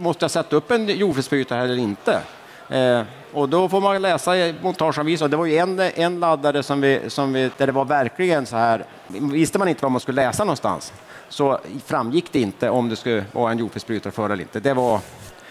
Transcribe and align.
Måste 0.00 0.24
jag 0.24 0.30
sätta 0.30 0.56
upp 0.56 0.70
en 0.70 0.88
jordfelsbrytare 0.88 1.64
eller 1.64 1.78
inte? 1.78 2.20
Eh, 2.68 3.02
och 3.32 3.48
då 3.48 3.68
får 3.68 3.80
man 3.80 4.02
läsa 4.02 4.36
i 4.36 4.54
montageanvisningen. 4.62 5.30
Det 5.30 5.36
var 5.36 5.46
ju 5.46 5.56
en, 5.56 5.80
en 5.80 6.20
laddare 6.20 6.62
som 6.62 6.80
vi, 6.80 7.00
som 7.08 7.32
vi, 7.32 7.50
där 7.56 7.66
det 7.66 7.72
var 7.72 7.84
verkligen 7.84 8.46
så 8.46 8.56
här, 8.56 8.84
visste 9.08 9.58
man 9.58 9.68
inte 9.68 9.82
vad 9.82 9.92
man 9.92 10.00
skulle 10.00 10.22
läsa 10.22 10.44
någonstans 10.44 10.92
så 11.28 11.58
framgick 11.86 12.32
det 12.32 12.40
inte 12.40 12.70
om 12.70 12.88
det 12.88 12.96
skulle 12.96 13.24
vara 13.32 13.52
en 13.52 13.58
jordfelsbrytare 13.58 14.12
för 14.12 14.30
eller 14.30 14.42
inte. 14.42 14.60
Det 14.60 14.74
var 14.74 15.00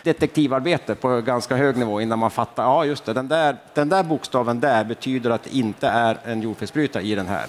detektivarbete 0.04 0.96
på 0.96 1.22
ganska 1.22 1.56
hög 1.56 1.78
nivå 1.78 2.02
innan 2.02 2.20
man 2.20 2.31
fattar, 2.31 2.63
ja 2.63 2.86
just 2.86 3.06
det, 3.06 3.13
den 3.13 3.28
där, 3.28 3.58
den 3.74 3.90
där 3.90 4.04
bokstaven 4.04 4.60
där 4.60 4.84
betyder 4.84 5.29
att 5.29 5.44
det 5.44 5.56
inte 5.56 5.88
är 5.88 6.18
en 6.24 6.42
jordfelsbrytare 6.42 7.04
i 7.04 7.16
den 7.16 7.28
här. 7.28 7.46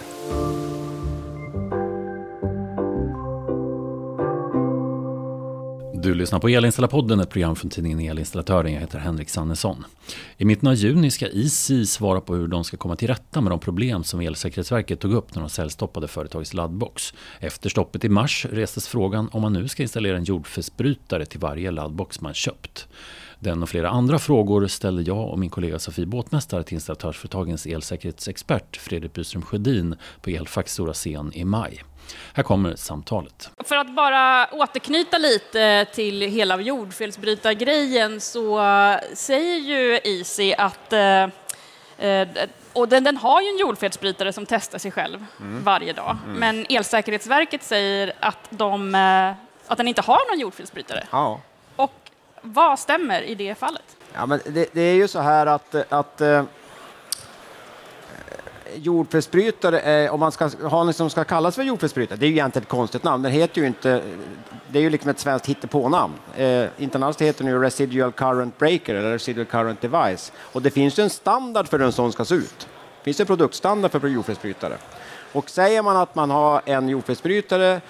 Du 6.03 6.14
lyssnar 6.14 6.39
på 6.39 6.48
Elinstallarpodden, 6.48 7.21
ett 7.21 7.30
program 7.30 7.57
från 7.57 7.71
tidningen 7.71 8.00
Elinstallatören. 8.00 8.73
Jag 8.73 8.80
heter 8.80 8.99
Henrik 8.99 9.29
Sannesson. 9.29 9.85
I 10.36 10.45
mitten 10.45 10.68
av 10.68 10.75
juni 10.75 11.11
ska 11.11 11.27
Easy 11.27 11.86
svara 11.86 12.21
på 12.21 12.35
hur 12.35 12.49
de 12.49 12.64
ska 12.64 12.77
komma 12.77 12.96
till 12.96 13.08
rätta 13.08 13.41
med 13.41 13.53
de 13.53 13.58
problem 13.58 14.05
som 14.05 14.21
Elsäkerhetsverket 14.21 15.00
tog 15.00 15.13
upp 15.13 15.35
när 15.35 15.43
de 15.43 15.50
säljstoppade 15.50 16.08
företagets 16.08 16.55
laddbox. 16.55 17.14
Efter 17.41 17.71
stoppet 17.71 18.05
i 18.05 18.08
mars 18.08 18.46
restes 18.50 18.89
frågan 18.89 19.29
om 19.32 19.43
man 19.43 19.53
nu 19.53 19.68
ska 19.68 19.82
installera 19.82 20.17
en 20.17 20.25
jordfelsbrytare 20.25 21.27
till 21.27 21.41
varje 21.41 21.71
laddbox 21.71 22.21
man 22.21 22.35
köpt. 22.35 22.89
Den 23.39 23.63
och 23.63 23.69
flera 23.69 23.91
andra 23.91 24.19
frågor 24.19 24.67
ställde 24.67 25.03
jag 25.03 25.30
och 25.30 25.39
min 25.39 25.50
kollega 25.50 25.79
Sofie 25.79 26.07
Båtmästare 26.07 26.63
till 26.63 26.75
installatörsföretagens 26.75 27.67
elsäkerhetsexpert 27.67 28.77
Fredrik 28.77 29.13
Byström 29.13 29.43
Sjödin 29.43 29.94
på 30.21 30.30
Elfax 30.30 30.72
stora 30.72 30.93
scen 30.93 31.32
i 31.35 31.44
maj. 31.44 31.82
Här 32.33 32.42
kommer 32.42 32.77
samtalet. 32.77 33.50
För 33.64 33.77
att 33.77 33.95
bara 33.95 34.48
återknyta 34.53 35.19
lite 35.19 35.87
till 35.95 36.20
hela 36.20 36.61
jordfelsbrytargrejen 36.61 38.20
så 38.20 38.61
säger 39.14 39.56
ju 39.56 40.00
Easy 40.05 40.55
att 40.55 40.92
eh, 40.92 41.22
eh, 41.98 42.28
och 42.72 42.89
den, 42.89 43.05
den, 43.05 43.17
har 43.17 43.42
ju 43.42 43.48
en 43.48 43.58
jordfelsbrytare 43.58 44.33
som 44.33 44.47
testar 44.47 44.78
sig 44.78 44.91
själv 44.91 45.25
mm. 45.41 45.64
varje 45.64 45.92
dag. 45.92 46.19
Mm. 46.25 46.39
Men 46.39 46.67
Elsäkerhetsverket 46.69 47.62
säger 47.62 48.12
att, 48.20 48.39
de, 48.50 48.95
eh, 48.95 49.33
att 49.67 49.78
den 49.78 49.89
inte 49.89 50.02
har 50.02 50.30
någon 50.30 50.41
jordfelsbrytare. 50.41 51.06
Ja. 51.11 51.41
Och 51.77 51.92
vad 52.42 52.78
stämmer 52.78 53.22
i 53.22 53.34
det 53.34 53.55
fallet? 53.55 53.97
Ja, 54.14 54.27
men 54.27 54.41
det, 54.47 54.67
det 54.72 54.80
är 54.80 54.95
ju 54.95 55.08
så 55.08 55.20
här 55.20 55.47
att, 55.47 55.74
att 55.92 56.20
jordfelsbrytare, 58.76 60.10
om 60.10 60.20
man 60.20 60.32
ska 60.32 60.50
ha 60.62 60.84
något 60.84 60.96
som 60.96 61.10
ska 61.10 61.24
kallas 61.24 61.54
för 61.54 61.62
jordfelsbrytare, 61.62 62.18
det 62.18 62.26
är 62.26 62.28
ju 62.28 62.34
egentligen 62.34 62.62
ett 62.62 62.68
konstigt 62.68 63.04
namn. 63.04 63.22
Den 63.22 63.32
heter 63.32 63.60
ju 63.60 63.66
inte, 63.66 64.02
det 64.68 64.78
är 64.78 64.82
ju 64.82 64.90
liksom 64.90 65.10
ett 65.10 65.18
svenskt 65.18 65.46
hittepånamn. 65.46 66.14
Eh, 66.36 66.64
internationellt 66.78 67.20
heter 67.20 67.44
den 67.44 67.52
ju 67.52 67.60
Residual 67.60 68.12
Current 68.12 68.58
Breaker 68.58 68.94
eller 68.94 69.12
Residual 69.12 69.46
Current 69.46 69.80
Device. 69.80 70.32
Och 70.52 70.62
det 70.62 70.70
finns 70.70 70.98
ju 70.98 71.02
en 71.02 71.10
standard 71.10 71.68
för 71.68 71.78
hur 71.78 71.86
en 71.86 71.92
sån 71.92 72.12
ska 72.12 72.24
se 72.24 72.34
ut. 72.34 72.58
Det 72.58 73.04
finns 73.04 73.20
en 73.20 73.27
produktstandard 73.27 73.90
för 73.90 74.08
jordfelsbrytare. 74.08 74.77
Och 75.32 75.50
säger 75.50 75.82
man 75.82 75.96
att 75.96 76.14
man 76.14 76.30
har 76.30 76.62
en 76.64 76.88
jordfelsbrytare 76.88 77.80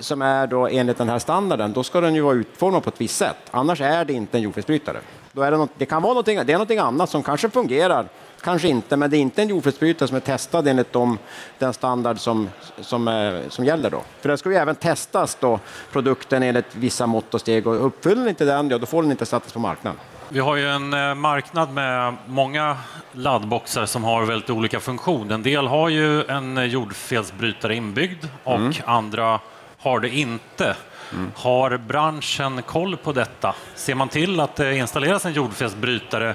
som 0.00 0.22
är 0.22 0.46
då 0.46 0.68
enligt 0.68 0.98
den 0.98 1.08
här 1.08 1.18
standarden, 1.18 1.72
då 1.72 1.84
ska 1.84 2.00
den 2.00 2.14
ju 2.14 2.20
vara 2.20 2.34
utformad 2.34 2.82
på 2.82 2.88
ett 2.90 3.00
visst 3.00 3.16
sätt. 3.16 3.36
Annars 3.50 3.80
är 3.80 4.04
det 4.04 4.12
inte 4.12 4.38
en 4.38 4.42
jordfelsbrytare. 4.42 4.98
Då 5.32 5.42
är 5.42 5.50
det, 5.50 5.56
något, 5.56 5.70
det 5.78 5.86
kan 5.86 6.02
vara 6.02 6.12
någonting, 6.12 6.40
det 6.46 6.52
är 6.52 6.56
någonting 6.56 6.78
annat 6.78 7.10
som 7.10 7.22
kanske 7.22 7.50
fungerar 7.50 8.08
kanske 8.42 8.68
inte, 8.68 8.96
men 8.96 9.10
det 9.10 9.16
är 9.16 9.20
inte 9.20 9.42
en 9.42 9.48
jordfelsbrytare 9.48 10.08
som 10.08 10.16
är 10.16 10.20
testad 10.20 10.68
enligt 10.68 10.92
de, 10.92 11.18
den 11.58 11.72
standard 11.72 12.18
som, 12.18 12.48
som, 12.80 13.08
eh, 13.08 13.48
som 13.48 13.64
gäller. 13.64 13.90
Då. 13.90 14.02
För 14.20 14.28
den 14.28 14.38
ska 14.38 14.50
ju 14.50 14.56
även 14.56 14.74
testas, 14.74 15.36
då, 15.40 15.60
produkten 15.92 16.42
enligt 16.42 16.76
vissa 16.76 17.06
mått 17.06 17.34
och 17.34 17.40
steg. 17.40 17.66
Och 17.66 17.86
uppfyller 17.86 18.16
den 18.16 18.28
inte 18.28 18.44
den, 18.44 18.70
ja, 18.70 18.78
då 18.78 18.86
får 18.86 19.02
den 19.02 19.10
inte 19.10 19.26
sättas 19.26 19.52
på 19.52 19.58
marknaden. 19.58 20.00
Vi 20.28 20.40
har 20.40 20.56
ju 20.56 20.68
en 20.68 20.94
eh, 20.94 21.14
marknad 21.14 21.72
med 21.72 22.14
många 22.26 22.76
laddboxar 23.12 23.86
som 23.86 24.04
har 24.04 24.24
väldigt 24.24 24.50
olika 24.50 24.80
funktion. 24.80 25.30
En 25.30 25.42
del 25.42 25.66
har 25.66 25.88
ju 25.88 26.24
en 26.24 26.70
jordfelsbrytare 26.70 27.74
inbyggd 27.74 28.24
och 28.44 28.56
mm. 28.56 28.72
andra 28.84 29.40
har 29.78 30.00
det 30.00 30.08
inte. 30.08 30.76
Mm. 31.12 31.32
Har 31.36 31.76
branschen 31.76 32.62
koll 32.62 32.96
på 32.96 33.12
detta? 33.12 33.54
Ser 33.74 33.94
man 33.94 34.08
till 34.08 34.40
att 34.40 34.56
det 34.56 34.76
installeras 34.76 35.26
en 35.26 35.32
jordfelsbrytare 35.32 36.34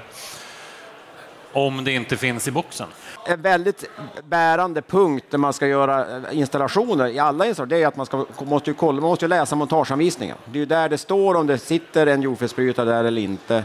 om 1.58 1.84
det 1.84 1.92
inte 1.92 2.18
finns 2.18 2.48
i 2.48 2.52
boxen? 2.52 2.88
En 3.26 3.42
väldigt 3.42 3.84
bärande 4.24 4.82
punkt 4.82 5.26
när 5.30 5.40
man 5.40 5.54
ska 5.54 5.68
göra 5.68 6.18
eh, 6.18 6.38
installationer 6.40 7.08
i 7.08 7.20
alla 7.20 7.46
installationer, 7.46 7.78
det 7.78 7.84
är 7.84 7.88
att 7.88 7.96
man 7.96 8.06
ska, 8.06 8.26
måste, 8.40 8.74
kolla, 8.74 9.02
man 9.02 9.10
måste 9.10 9.28
läsa 9.28 9.56
montageanvisningen. 9.56 10.38
Det 10.46 10.62
är 10.62 10.66
där 10.66 10.90
det 10.90 10.98
står 10.98 11.36
om 11.36 11.48
det 11.48 11.58
sitter 11.58 12.08
en 12.08 12.22
jordfelsbrytare 12.22 12.90
där 12.90 13.04
eller 13.04 13.22
inte. 13.22 13.64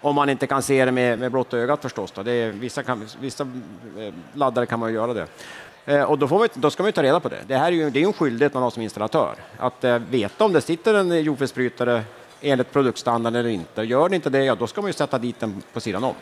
Om 0.00 0.14
man 0.14 0.28
inte 0.28 0.46
kan 0.46 0.62
se 0.62 0.84
det 0.84 0.92
med, 0.92 1.18
med 1.18 1.32
blotta 1.32 1.58
ögat 1.58 1.82
förstås. 1.82 2.10
Då. 2.10 2.22
Det 2.22 2.32
är, 2.32 2.52
vissa, 2.52 2.82
kan, 2.82 3.06
vissa 3.20 3.44
eh, 3.98 4.14
laddare 4.32 4.66
kan 4.66 4.80
man 4.80 4.94
göra 4.94 5.14
det. 5.14 5.26
Eh, 5.84 6.02
och 6.02 6.18
då, 6.18 6.28
får 6.28 6.48
då 6.54 6.70
ska 6.70 6.82
man 6.82 6.92
ta 6.92 7.02
reda 7.02 7.20
på 7.20 7.28
det. 7.28 7.40
Det 7.46 7.56
här 7.56 7.66
är 7.66 7.72
ju 7.72 7.90
det 7.90 8.02
är 8.02 8.06
en 8.06 8.12
skyldighet 8.12 8.54
man 8.54 8.62
har 8.62 8.70
som 8.70 8.82
installatör. 8.82 9.34
Att 9.58 9.84
eh, 9.84 9.98
veta 9.98 10.44
om 10.44 10.52
det 10.52 10.60
sitter 10.60 10.94
en 10.94 11.22
jordfelsbrytare 11.22 12.02
enligt 12.40 12.72
produktstandard 12.72 13.36
eller 13.36 13.50
inte. 13.50 13.82
Gör 13.82 14.08
det 14.08 14.16
inte 14.16 14.30
det, 14.30 14.44
ja, 14.44 14.54
då 14.54 14.66
ska 14.66 14.80
man 14.80 14.88
ju 14.88 14.92
sätta 14.92 15.18
dit 15.18 15.40
den 15.40 15.62
på 15.72 15.80
sidan 15.80 16.04
om. 16.04 16.14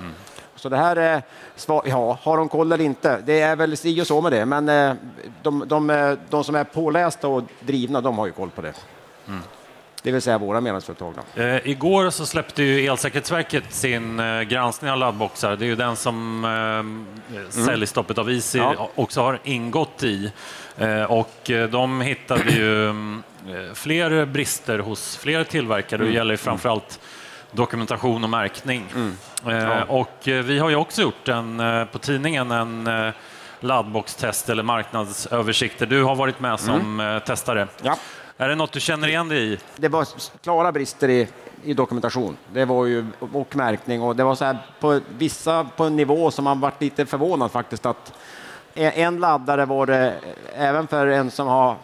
Mm. 0.00 0.12
Så 0.56 0.68
det 0.68 0.76
här 0.76 0.96
är 0.96 1.22
svar, 1.56 1.82
ja, 1.86 2.18
har 2.22 2.36
de 2.36 2.48
koll 2.48 2.72
eller 2.72 2.84
inte? 2.84 3.22
Det 3.26 3.40
är 3.40 3.56
väl 3.56 3.76
si 3.76 4.02
och 4.02 4.06
så 4.06 4.20
med 4.20 4.32
det, 4.32 4.46
men 4.46 4.68
eh, 4.68 4.94
de, 5.42 5.64
de, 5.66 5.90
eh, 5.90 6.12
de, 6.30 6.44
som 6.44 6.54
är 6.54 6.64
pålästa 6.64 7.28
och 7.28 7.42
drivna, 7.60 8.00
de 8.00 8.18
har 8.18 8.26
ju 8.26 8.32
koll 8.32 8.50
på 8.50 8.62
det. 8.62 8.74
Mm. 9.28 9.40
Det 10.02 10.12
vill 10.12 10.22
säga 10.22 10.38
våra 10.38 10.60
medlemsföretag. 10.60 11.14
Eh, 11.34 11.68
igår 11.68 12.10
så 12.10 12.26
släppte 12.26 12.62
ju 12.62 12.86
Elsäkerhetsverket 12.86 13.74
sin 13.74 14.20
eh, 14.20 14.40
granskning 14.40 14.90
av 14.90 14.98
laddboxar. 14.98 15.56
Det 15.56 15.64
är 15.64 15.66
ju 15.66 15.76
den 15.76 15.96
som 15.96 16.44
eh, 16.44 16.50
mm. 16.50 17.06
säljstoppet 17.50 18.18
av 18.18 18.30
Easy 18.30 18.58
ja. 18.58 18.90
också 18.94 19.20
har 19.22 19.38
ingått 19.44 20.02
i. 20.02 20.32
Eh, 20.78 21.02
och 21.02 21.50
eh, 21.50 21.68
de 21.68 22.00
hittade 22.00 22.50
ju 22.50 22.90
mm, 22.90 23.22
fler 23.74 24.26
brister 24.26 24.78
hos 24.78 25.16
fler 25.16 25.44
tillverkare. 25.44 26.00
Mm. 26.00 26.12
Det 26.12 26.16
gäller 26.18 26.36
framförallt 26.36 27.00
dokumentation 27.52 28.24
och 28.24 28.30
märkning. 28.30 28.86
Mm. 28.94 29.16
Eh, 29.46 29.54
ja. 29.54 29.84
Och 29.84 30.28
eh, 30.28 30.42
vi 30.44 30.58
har 30.58 30.70
ju 30.70 30.76
också 30.76 31.02
gjort 31.02 31.28
en, 31.28 31.60
eh, 31.60 31.84
på 31.84 31.98
tidningen 31.98 32.50
en 32.50 33.12
laddboxtest 33.60 34.48
eller 34.48 34.62
marknadsöversikter. 34.62 35.86
Du 35.86 36.02
har 36.02 36.16
varit 36.16 36.40
med 36.40 36.60
som 36.60 37.00
mm. 37.00 37.20
testare. 37.20 37.68
Ja. 37.82 37.96
Är 38.36 38.48
det 38.48 38.54
något 38.54 38.72
du 38.72 38.80
känner 38.80 39.08
igen 39.08 39.28
dig 39.28 39.52
i? 39.52 39.58
Det 39.76 39.88
var 39.88 40.06
klara 40.42 40.72
brister 40.72 41.08
i, 41.08 41.28
i 41.64 41.74
dokumentation 41.74 42.36
det 42.52 42.64
var 42.64 42.86
ju, 42.86 43.06
och 43.32 43.56
märkning. 43.56 44.02
Och 44.02 44.16
det 44.16 44.24
var 44.24 44.34
så 44.34 44.44
här 44.44 44.58
på 44.80 45.00
vissa 45.18 45.64
på 45.76 45.84
en 45.84 45.96
nivå 45.96 46.30
som 46.30 46.44
man 46.44 46.60
varit 46.60 46.80
lite 46.82 47.06
förvånad 47.06 47.50
faktiskt 47.50 47.86
att 47.86 48.12
en 48.74 49.20
laddare 49.20 49.66
var 49.66 49.86
det 49.86 50.14
även 50.56 50.86
för 50.86 51.06
en 51.06 51.30
som 51.30 51.46
har 51.46 51.76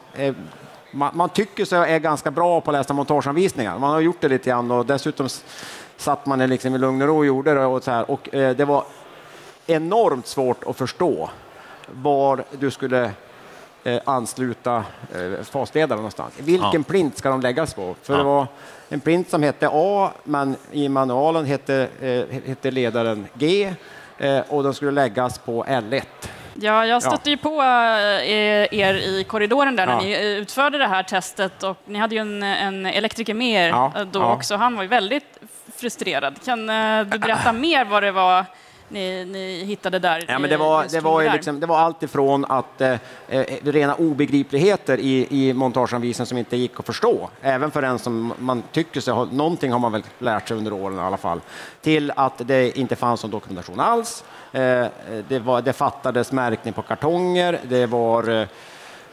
man, 0.97 1.11
man, 1.15 1.29
tycker 1.29 1.65
sig 1.65 1.93
är 1.93 1.99
ganska 1.99 2.31
bra 2.31 2.61
på 2.61 2.71
att 2.71 2.77
läsa 2.77 2.95
montageanvisningar. 2.95 3.79
Man 3.79 3.91
har 3.91 4.01
gjort 4.01 4.21
det 4.21 4.29
lite 4.29 4.51
grann 4.51 4.71
och 4.71 4.87
dessutom 4.87 5.29
satt 5.97 6.27
man 6.27 6.39
liksom 6.39 6.75
i 6.75 6.79
lugn 6.79 7.03
och 7.03 7.09
ro 7.09 7.19
och 7.19 7.27
gjorde 7.27 7.55
det. 7.55 7.65
Och, 7.65 7.85
så 7.85 7.91
här. 7.91 8.11
och 8.11 8.35
eh, 8.35 8.57
det 8.57 8.65
var 8.65 8.85
enormt 9.67 10.27
svårt 10.27 10.65
att 10.65 10.77
förstå 10.77 11.31
var 11.93 12.45
du 12.51 12.71
skulle 12.71 13.11
eh, 13.85 14.01
ansluta 14.05 14.85
eh, 15.15 15.43
fasledaren 15.43 15.97
någonstans. 15.97 16.35
Vilken 16.39 16.71
ja. 16.73 16.83
plint 16.89 17.19
ska 17.19 17.31
de 17.31 17.41
läggas 17.41 17.75
på? 17.75 17.95
För 18.03 18.13
ja. 18.13 18.19
det 18.19 18.25
var 18.25 18.47
en 18.89 19.01
plint 19.01 19.31
som 19.31 19.43
hette 19.43 19.69
A, 19.73 20.11
men 20.25 20.57
i 20.73 20.89
manualen 20.89 21.45
hette, 21.45 21.89
eh, 22.01 22.41
hette 22.47 22.71
ledaren 22.71 23.27
G 23.35 23.75
eh, 24.19 24.41
och 24.49 24.63
de 24.63 24.75
skulle 24.75 24.91
läggas 24.91 25.39
på 25.39 25.65
L1. 25.65 26.03
Ja, 26.61 26.87
jag 26.87 27.03
stötte 27.03 27.31
ja. 27.31 27.31
ju 27.31 27.37
på 27.37 27.63
eh, 27.63 28.79
er 28.81 28.95
i 28.95 29.25
korridoren 29.29 29.77
där 29.77 29.87
när 29.87 30.01
ni 30.01 30.13
eh, 30.13 30.21
utförde 30.21 30.79
det 30.79 30.87
här 30.87 31.03
testet 31.03 31.63
och 31.63 31.77
ni 31.85 31.99
hade 31.99 32.15
ju 32.15 32.21
en, 32.21 32.43
en 32.43 32.87
elektriker 32.87 33.35
med 33.35 33.67
er 33.67 33.69
ja. 33.69 33.93
då 34.13 34.23
också. 34.23 34.57
Han 34.57 34.77
var 34.77 34.83
ju 34.83 34.89
väldigt 34.89 35.39
frustrerad. 35.77 36.45
Kan 36.45 36.67
du 37.11 37.19
berätta 37.19 37.53
mer 37.67 37.85
vad 37.85 38.03
det 38.03 38.13
var 38.13 38.45
ni, 38.89 39.25
ni 39.25 39.65
hittade 39.65 39.99
där? 39.99 40.25
Ja, 40.29 40.39
men 40.39 40.51
det, 40.51 40.57
var, 40.57 40.87
det, 40.91 41.01
var 41.01 41.33
liksom, 41.33 41.61
det 41.61 41.67
var 41.67 41.79
allt 41.79 42.03
ifrån 42.03 42.45
att 42.45 42.81
eh, 42.81 42.97
rena 43.63 43.95
obegripligheter 43.95 44.99
i, 44.99 45.27
i 45.31 45.53
montageanvisningen 45.53 46.27
som 46.27 46.39
inte 46.39 46.57
gick 46.57 46.81
att 46.81 46.87
förstå, 46.87 47.31
även 47.43 47.71
för 47.71 47.83
den 47.83 47.99
som 47.99 48.33
man 48.39 48.63
tycker 48.73 49.01
sig 49.01 49.15
ha, 49.15 49.25
någonting 49.25 49.73
har 49.73 49.79
man 49.79 49.93
väl 49.93 50.03
lärt 50.19 50.49
sig 50.49 50.57
under 50.57 50.73
åren 50.73 50.99
i 50.99 51.01
alla 51.01 51.17
fall, 51.17 51.41
till 51.81 52.13
att 52.17 52.49
det 52.49 52.79
inte 52.79 52.97
fanns 52.97 53.23
någon 53.23 53.31
dokumentation 53.31 53.81
alls 53.81 54.25
Eh, 54.57 54.87
det, 55.29 55.39
var, 55.39 55.63
det 55.63 55.73
fattades 55.73 56.33
märkning 56.33 56.75
på 56.75 56.83
kartonger. 56.83 57.61
Det 57.63 57.87
var, 57.87 58.47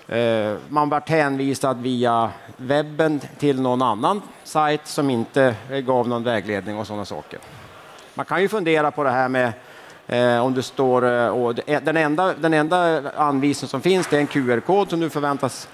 eh, 0.07 0.55
man 0.69 0.89
var 0.89 1.03
hänvisad 1.05 1.81
via 1.81 2.31
webben 2.57 3.21
till 3.39 3.61
någon 3.61 3.81
annan 3.81 4.21
sajt 4.43 4.87
som 4.87 5.09
inte 5.09 5.55
gav 5.85 6.07
någon 6.07 6.23
vägledning 6.23 6.77
och 6.77 6.87
sådana 6.87 7.05
saker. 7.05 7.39
Man 8.13 8.25
kan 8.25 8.41
ju 8.41 8.49
fundera 8.49 8.91
på 8.91 9.03
det 9.03 9.11
här 9.11 9.29
med 9.29 9.53
Eh, 10.07 10.45
om 10.45 10.53
det 10.53 10.63
står, 10.63 11.29
och 11.29 11.55
den, 11.55 11.97
enda, 11.97 12.33
den 12.33 12.53
enda 12.53 13.01
anvisning 13.11 13.69
som 13.69 13.81
finns 13.81 14.07
det 14.07 14.15
är 14.15 14.19
en 14.19 14.27
QR-kod 14.27 14.89
som 14.89 14.99
nu 14.99 15.09
förväntas 15.09 15.67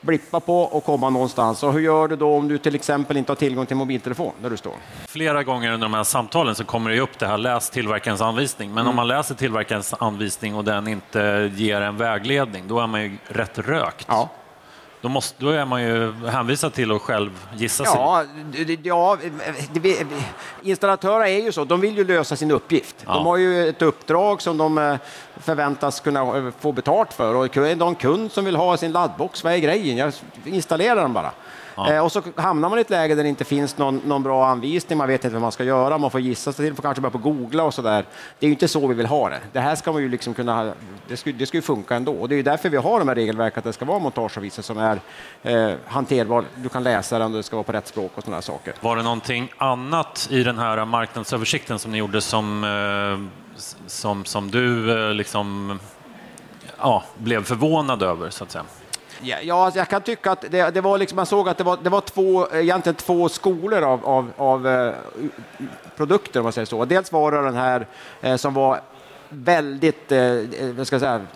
blippa 0.00 0.40
på 0.40 0.62
och 0.62 0.84
komma 0.84 1.10
någonstans. 1.10 1.62
Och 1.62 1.72
hur 1.72 1.80
gör 1.80 2.08
du 2.08 2.16
då 2.16 2.34
om 2.34 2.48
du 2.48 2.58
till 2.58 2.74
exempel 2.74 3.16
inte 3.16 3.30
har 3.32 3.36
tillgång 3.36 3.66
till 3.66 3.76
mobiltelefon 3.76 4.32
där 4.42 4.50
du 4.50 4.56
står? 4.56 4.72
Flera 5.08 5.42
gånger 5.42 5.72
under 5.72 5.84
de 5.84 5.94
här 5.94 6.04
samtalen 6.04 6.54
så 6.54 6.64
kommer 6.64 6.90
det 6.90 7.00
upp 7.00 7.18
det 7.18 7.26
här, 7.26 7.38
läs 7.38 7.70
tillverkarens 7.70 8.20
anvisning. 8.20 8.68
Men 8.68 8.78
mm. 8.78 8.90
om 8.90 8.96
man 8.96 9.08
läser 9.08 9.34
tillverkarens 9.34 9.94
anvisning 9.98 10.54
och 10.54 10.64
den 10.64 10.88
inte 10.88 11.50
ger 11.54 11.80
en 11.80 11.96
vägledning, 11.96 12.68
då 12.68 12.80
är 12.80 12.86
man 12.86 13.02
ju 13.02 13.16
rätt 13.28 13.58
rökt. 13.58 14.06
Ja. 14.08 14.28
Då, 15.04 15.08
måste, 15.08 15.44
då 15.44 15.50
är 15.50 15.64
man 15.64 15.82
ju 15.82 16.12
hänvisad 16.12 16.72
till 16.72 16.92
att 16.92 17.02
själv 17.02 17.30
gissa 17.56 17.84
ja, 17.84 18.24
sig. 18.54 18.78
Ja, 18.82 19.16
installatörer 20.62 21.24
är 21.24 21.42
ju 21.42 21.52
så, 21.52 21.64
de 21.64 21.80
vill 21.80 21.96
ju 21.96 22.04
lösa 22.04 22.36
sin 22.36 22.50
uppgift. 22.50 22.96
Ja. 23.06 23.14
De 23.14 23.26
har 23.26 23.36
ju 23.36 23.68
ett 23.68 23.82
uppdrag 23.82 24.42
som 24.42 24.58
de 24.58 24.78
eh, 24.78 24.96
förväntas 25.36 26.00
kunna 26.00 26.20
eh, 26.20 26.50
få 26.60 26.72
betalt 26.72 27.12
för 27.12 27.34
och 27.34 27.56
är 27.56 27.60
det 27.60 27.74
någon 27.74 27.94
kund 27.94 28.32
som 28.32 28.44
vill 28.44 28.56
ha 28.56 28.76
sin 28.76 28.92
laddbox, 28.92 29.44
vad 29.44 29.52
är 29.52 29.58
grejen? 29.58 29.96
Jag 29.96 30.12
installerar 30.44 30.96
den 30.96 31.12
bara. 31.12 31.30
Ja. 31.76 31.92
Eh, 31.92 32.04
och 32.04 32.12
så 32.12 32.22
hamnar 32.36 32.68
man 32.68 32.78
i 32.78 32.80
ett 32.80 32.90
läge 32.90 33.14
där 33.14 33.22
det 33.22 33.28
inte 33.28 33.44
finns 33.44 33.78
någon, 33.78 34.00
någon, 34.04 34.22
bra 34.22 34.46
anvisning, 34.46 34.98
man 34.98 35.08
vet 35.08 35.24
inte 35.24 35.34
vad 35.34 35.42
man 35.42 35.52
ska 35.52 35.64
göra, 35.64 35.98
man 35.98 36.10
får 36.10 36.20
gissa 36.20 36.52
sig 36.52 36.66
till, 36.66 36.74
får 36.74 36.82
kanske 36.82 37.00
börja 37.00 37.10
på 37.10 37.18
googla 37.18 37.64
och 37.64 37.74
så 37.74 37.82
där. 37.82 38.04
Det 38.38 38.46
är 38.46 38.48
ju 38.48 38.52
inte 38.52 38.68
så 38.68 38.86
vi 38.86 38.94
vill 38.94 39.06
ha 39.06 39.28
det. 39.28 39.40
Det 39.52 39.60
här 39.60 39.74
ska 39.74 39.92
man 39.92 40.02
ju 40.02 40.08
liksom 40.08 40.34
kunna, 40.34 40.72
det 41.08 41.16
ska, 41.16 41.32
det 41.32 41.46
ska 41.46 41.56
ju 41.56 41.62
funka 41.62 41.96
ändå. 41.96 42.12
Och 42.12 42.28
det 42.28 42.34
är 42.34 42.36
ju 42.36 42.42
därför 42.42 42.68
vi 42.68 42.76
har 42.76 42.98
de 42.98 43.08
här 43.08 43.14
regelverken, 43.14 43.58
att 43.58 43.64
det 43.64 43.72
ska 43.72 43.84
vara 43.84 43.98
montageavvisare 43.98 44.62
som 44.62 44.78
är 44.78 45.00
eh, 45.42 45.74
hanterbar, 45.86 46.44
du 46.56 46.68
kan 46.68 46.82
läsa 46.82 47.18
den 47.18 47.30
och 47.30 47.36
det 47.36 47.42
ska 47.42 47.56
vara 47.56 47.64
på 47.64 47.72
rätt 47.72 47.88
språk 47.88 48.12
och 48.14 48.24
sådana 48.24 48.42
saker. 48.42 48.74
Var 48.80 48.96
det 48.96 49.02
någonting 49.02 49.52
annat 49.58 50.28
i 50.30 50.42
den 50.42 50.58
här 50.58 50.84
marknadsöversikten 50.84 51.78
som 51.78 51.92
ni 51.92 51.98
gjorde 51.98 52.20
som, 52.20 52.64
eh, 52.64 53.42
som, 53.86 54.24
som 54.24 54.50
du 54.50 54.92
eh, 55.08 55.14
liksom, 55.14 55.78
ja, 56.78 57.04
blev 57.18 57.44
förvånad 57.44 58.02
över, 58.02 58.30
så 58.30 58.44
att 58.44 58.50
säga? 58.50 58.64
Ja, 59.22 59.36
ja, 59.42 59.64
alltså 59.64 59.78
jag 59.78 59.88
kan 59.88 60.02
tycka 60.02 60.30
att 60.30 60.44
det, 60.50 60.70
det, 60.70 60.80
var 60.80 60.98
liksom, 60.98 61.16
man 61.16 61.26
såg 61.26 61.48
att 61.48 61.58
det 61.58 61.64
var, 61.64 61.78
det 61.82 61.90
var 61.90 62.00
två, 62.00 62.46
egentligen 62.52 62.96
två 62.96 63.28
skolor 63.28 63.82
av, 63.82 64.06
av, 64.06 64.30
av 64.36 64.68
eh, 64.68 64.94
produkter, 65.96 66.40
om 66.40 66.44
man 66.44 66.52
säger 66.52 66.66
så. 66.66 66.84
Dels 66.84 67.12
var 67.12 67.32
det 67.32 67.42
den 67.42 67.56
här 67.56 67.86
eh, 68.20 68.36
som 68.36 68.54
var 68.54 68.80
väldigt, 69.28 70.12
eh, 70.12 70.20
eh 70.20 70.44
vad 70.76 70.86
ska 70.86 70.94
jag 70.94 71.00
säga, 71.00 71.26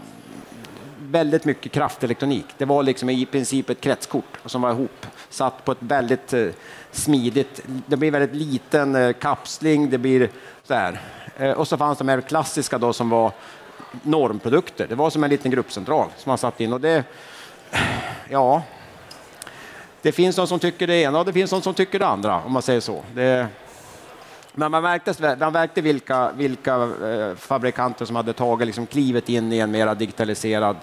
väldigt 1.11 1.45
mycket 1.45 1.73
kraftelektronik. 1.73 2.47
Det 2.59 2.65
var 2.65 2.83
liksom 2.83 3.11
i 3.11 3.27
princip 3.27 3.71
ett 3.71 3.81
kretskort 3.81 4.39
som 4.45 4.63
var 4.63 4.71
ihop, 4.71 5.07
satt 5.31 5.65
på 5.65 5.73
ett 5.73 5.79
väldigt 5.81 6.33
eh, 6.33 6.47
smidigt, 6.93 7.63
det 7.87 7.97
blir 7.97 8.11
väldigt 8.11 8.35
liten 8.35 8.95
eh, 8.95 9.13
kapsling, 9.13 9.91
det 9.91 9.99
blir 9.99 10.31
så 10.65 10.75
här. 10.75 11.01
Eh, 11.37 11.51
och 11.51 11.69
så 11.69 11.77
fanns 11.77 11.99
de 11.99 12.09
här 12.09 12.21
klassiska 12.21 12.79
då 12.79 12.93
som 12.93 13.11
var 13.11 13.33
normprodukter. 14.03 14.87
Det 14.89 14.95
var 14.95 15.11
som 15.11 15.25
en 15.25 15.31
liten 15.31 15.51
gruppcentral 15.51 16.09
som 16.17 16.31
man 16.31 16.39
satt 16.39 16.61
in 16.61 16.73
och 16.73 16.81
det 16.81 17.05
ja, 18.29 18.62
det 20.03 20.12
finns 20.12 20.37
de 20.37 20.47
som 20.47 20.59
tycker 20.59 20.87
det 20.87 20.97
ena 20.97 21.19
och 21.19 21.25
det 21.25 21.32
finns 21.32 21.50
de 21.50 21.62
som 21.62 21.75
tycker 21.75 21.99
det 21.99 22.06
andra, 22.06 22.43
om 22.43 22.53
man 22.53 22.62
säger 22.62 22.81
så. 22.81 23.05
Det, 23.15 23.47
men 24.53 24.70
man 24.70 24.82
märkte, 24.82 25.37
man 25.41 25.53
märkte 25.53 25.81
vilka, 25.81 26.31
vilka 26.32 26.75
eh, 26.82 27.35
fabrikanter 27.37 28.05
som 28.05 28.17
hade 28.17 28.32
tagit 28.32 28.67
liksom 28.67 28.87
klivet 28.87 29.29
in 29.29 29.53
i 29.53 29.59
en 29.59 29.70
mer 29.70 29.94
digitaliserad 29.94 30.76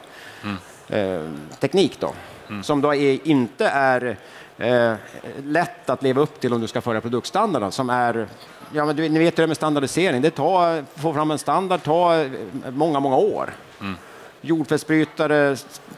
mm. 0.44 0.58
eh, 0.90 1.30
teknik, 1.60 2.00
då, 2.00 2.14
mm. 2.50 2.64
som 2.64 2.82
då 2.82 2.96
är, 2.96 3.28
inte 3.28 3.68
är 3.68 4.18
eh, 4.58 4.94
lätt 5.44 5.90
att 5.90 6.04
leva 6.04 6.22
upp 6.22 6.40
till 6.40 6.54
om 6.54 6.62
du 6.62 6.68
ska 6.68 6.82
följa 6.82 7.02
produktstandarden, 7.02 7.72
som 7.72 7.90
är 7.90 8.28
Ja, 8.74 8.86
men 8.86 8.96
du, 8.96 9.10
ni 9.10 9.20
vet 9.20 9.34
hur 9.34 9.42
det 9.42 9.46
är 9.46 9.48
med 9.48 9.58
standardisering. 9.58 10.22
Det 10.22 10.30
tar, 10.30 10.84
få 10.96 11.14
fram 11.14 11.32
en 11.32 11.38
standard 11.38 11.84
tar 11.84 12.30
många, 12.70 13.00
många 13.00 13.18
år. 13.18 13.54
Mm 13.82 13.96
jordfelsbrytare 14.46 15.56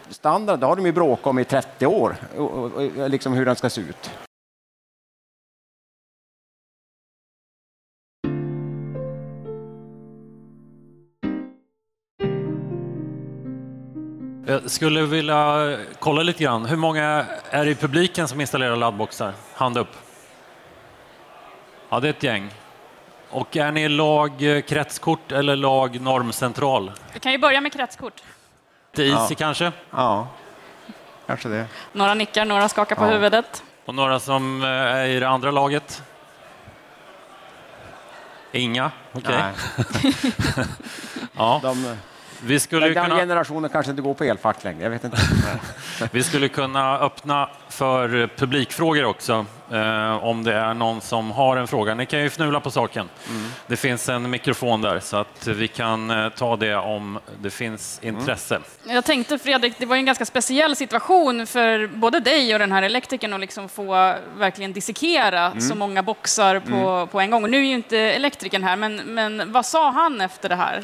standard, 0.09 0.59
det 0.59 0.65
har 0.65 0.75
de 0.75 0.85
ju 0.85 0.91
bråkat 0.91 1.27
om 1.27 1.39
i 1.39 1.43
30 1.45 1.85
år, 1.85 2.15
och, 2.37 2.51
och, 2.51 2.71
och, 2.71 3.09
liksom 3.09 3.33
hur 3.33 3.45
den 3.45 3.55
ska 3.55 3.69
se 3.69 3.81
ut. 3.81 4.11
Jag 14.49 14.71
skulle 14.71 15.01
vilja 15.01 15.77
kolla 15.99 16.23
lite 16.23 16.43
grann. 16.43 16.65
Hur 16.65 16.77
många 16.77 17.25
är 17.49 17.65
det 17.65 17.71
i 17.71 17.75
publiken 17.75 18.27
som 18.27 18.41
installerar 18.41 18.75
laddboxar? 18.75 19.33
Hand 19.53 19.77
upp. 19.77 19.95
Ja, 21.89 21.99
det 21.99 22.07
är 22.07 22.09
ett 22.09 22.23
gäng. 22.23 22.49
Och 23.29 23.57
är 23.57 23.71
ni 23.71 23.89
lag 23.89 24.31
kretskort 24.67 25.31
eller 25.31 25.55
lag 25.55 26.01
normcentral? 26.01 26.91
Vi 27.13 27.19
kan 27.19 27.31
ju 27.31 27.37
börja 27.37 27.61
med 27.61 27.73
kretskort. 27.73 28.23
Lite 28.97 29.15
Easy 29.15 29.33
ja. 29.33 29.37
kanske? 29.37 29.71
Ja, 29.91 30.27
kanske 31.27 31.49
det. 31.49 31.65
Några 31.91 32.13
nickar, 32.13 32.45
några 32.45 32.69
skakar 32.69 32.95
på 32.95 33.03
ja. 33.03 33.09
huvudet. 33.09 33.63
Och 33.85 33.95
några 33.95 34.19
som 34.19 34.63
eh, 34.63 34.69
är 34.69 35.05
i 35.05 35.19
det 35.19 35.27
andra 35.27 35.51
laget? 35.51 36.03
Inga? 38.51 38.91
Okej. 39.13 39.43
Okay. 39.77 40.21
ja. 41.33 41.59
De, 41.63 41.97
vi 42.43 42.59
skulle 42.59 42.89
den 42.89 43.03
kunna... 43.03 43.15
generationen 43.15 43.69
kanske 43.69 43.89
inte 43.89 44.01
går 44.01 44.13
på 44.13 44.23
elfack 44.23 44.63
längre. 44.63 44.83
Jag 44.83 44.89
vet 44.89 45.03
inte. 45.03 45.17
vi 46.11 46.23
skulle 46.23 46.47
kunna 46.47 46.99
öppna 46.99 47.49
för 47.69 48.29
publikfrågor 48.35 49.05
också, 49.05 49.45
eh, 49.71 50.23
om 50.23 50.43
det 50.43 50.53
är 50.53 50.73
någon 50.73 51.01
som 51.01 51.31
har 51.31 51.57
en 51.57 51.67
fråga. 51.67 51.95
Ni 51.95 52.05
kan 52.05 52.19
ju 52.19 52.25
fnula 52.25 52.59
på 52.59 52.71
saken. 52.71 53.09
Mm. 53.29 53.49
Det 53.67 53.77
finns 53.77 54.09
en 54.09 54.29
mikrofon 54.29 54.81
där, 54.81 54.99
så 54.99 55.17
att 55.17 55.47
vi 55.47 55.67
kan 55.67 56.11
eh, 56.11 56.29
ta 56.29 56.55
det 56.55 56.75
om 56.75 57.19
det 57.41 57.49
finns 57.49 57.99
mm. 58.03 58.15
intresse. 58.15 58.55
Mm. 58.55 58.95
Jag 58.95 59.05
tänkte, 59.05 59.37
Fredrik, 59.37 59.73
det 59.77 59.85
var 59.85 59.95
en 59.95 60.05
ganska 60.05 60.25
speciell 60.25 60.75
situation 60.75 61.47
för 61.47 61.87
både 61.87 62.19
dig 62.19 62.53
och 62.53 62.59
den 62.59 62.71
här 62.71 62.83
elektrikern 62.83 63.33
att 63.33 63.39
liksom 63.39 63.69
få 63.69 64.15
verkligen 64.37 64.73
dissekera 64.73 65.45
mm. 65.45 65.61
så 65.61 65.75
många 65.75 66.03
boxar 66.03 66.59
på, 66.59 66.89
mm. 66.89 67.07
på 67.07 67.19
en 67.19 67.31
gång. 67.31 67.43
Och 67.43 67.49
nu 67.49 67.57
är 67.57 67.61
ju 67.61 67.73
inte 67.73 67.97
elektrikern 67.97 68.63
här, 68.63 68.75
men, 68.75 68.95
men 68.95 69.51
vad 69.51 69.65
sa 69.65 69.91
han 69.91 70.21
efter 70.21 70.49
det 70.49 70.55
här? 70.55 70.83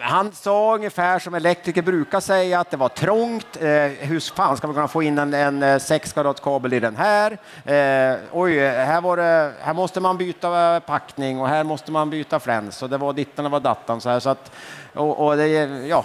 Han 0.00 0.32
sa 0.32 0.74
ungefär 0.74 1.18
som 1.18 1.34
elektriker 1.34 1.82
brukar 1.82 2.20
säga 2.20 2.60
att 2.60 2.70
det 2.70 2.76
var 2.76 2.88
trångt. 2.88 3.56
Eh, 3.56 3.68
hur 3.98 4.34
fan 4.34 4.56
ska 4.56 4.66
man 4.66 4.74
kunna 4.74 4.88
få 4.88 5.02
in 5.02 5.18
en, 5.18 5.34
en 5.34 5.62
eh, 5.62 5.78
6 5.78 6.14
kabel 6.42 6.72
i 6.72 6.80
den 6.80 6.96
här? 6.96 7.38
Eh, 7.64 8.18
oj, 8.32 8.58
här, 8.58 9.00
var 9.00 9.16
det, 9.16 9.52
här 9.60 9.74
måste 9.74 10.00
man 10.00 10.18
byta 10.18 10.74
eh, 10.76 10.80
packning 10.80 11.40
och 11.40 11.48
här 11.48 11.64
måste 11.64 11.92
man 11.92 12.10
byta 12.10 12.40
fläns 12.40 12.82
och 12.82 12.90
det 12.90 12.98
var 12.98 13.12
dittan 13.12 13.46
och 13.46 13.52
var 13.52 13.60
dattan. 13.60 14.00
Så 14.00 14.10
här, 14.10 14.20
så 14.20 14.30
att, 14.30 14.52
och, 14.94 15.26
och 15.26 15.36
det, 15.36 15.48
ja, 15.86 16.04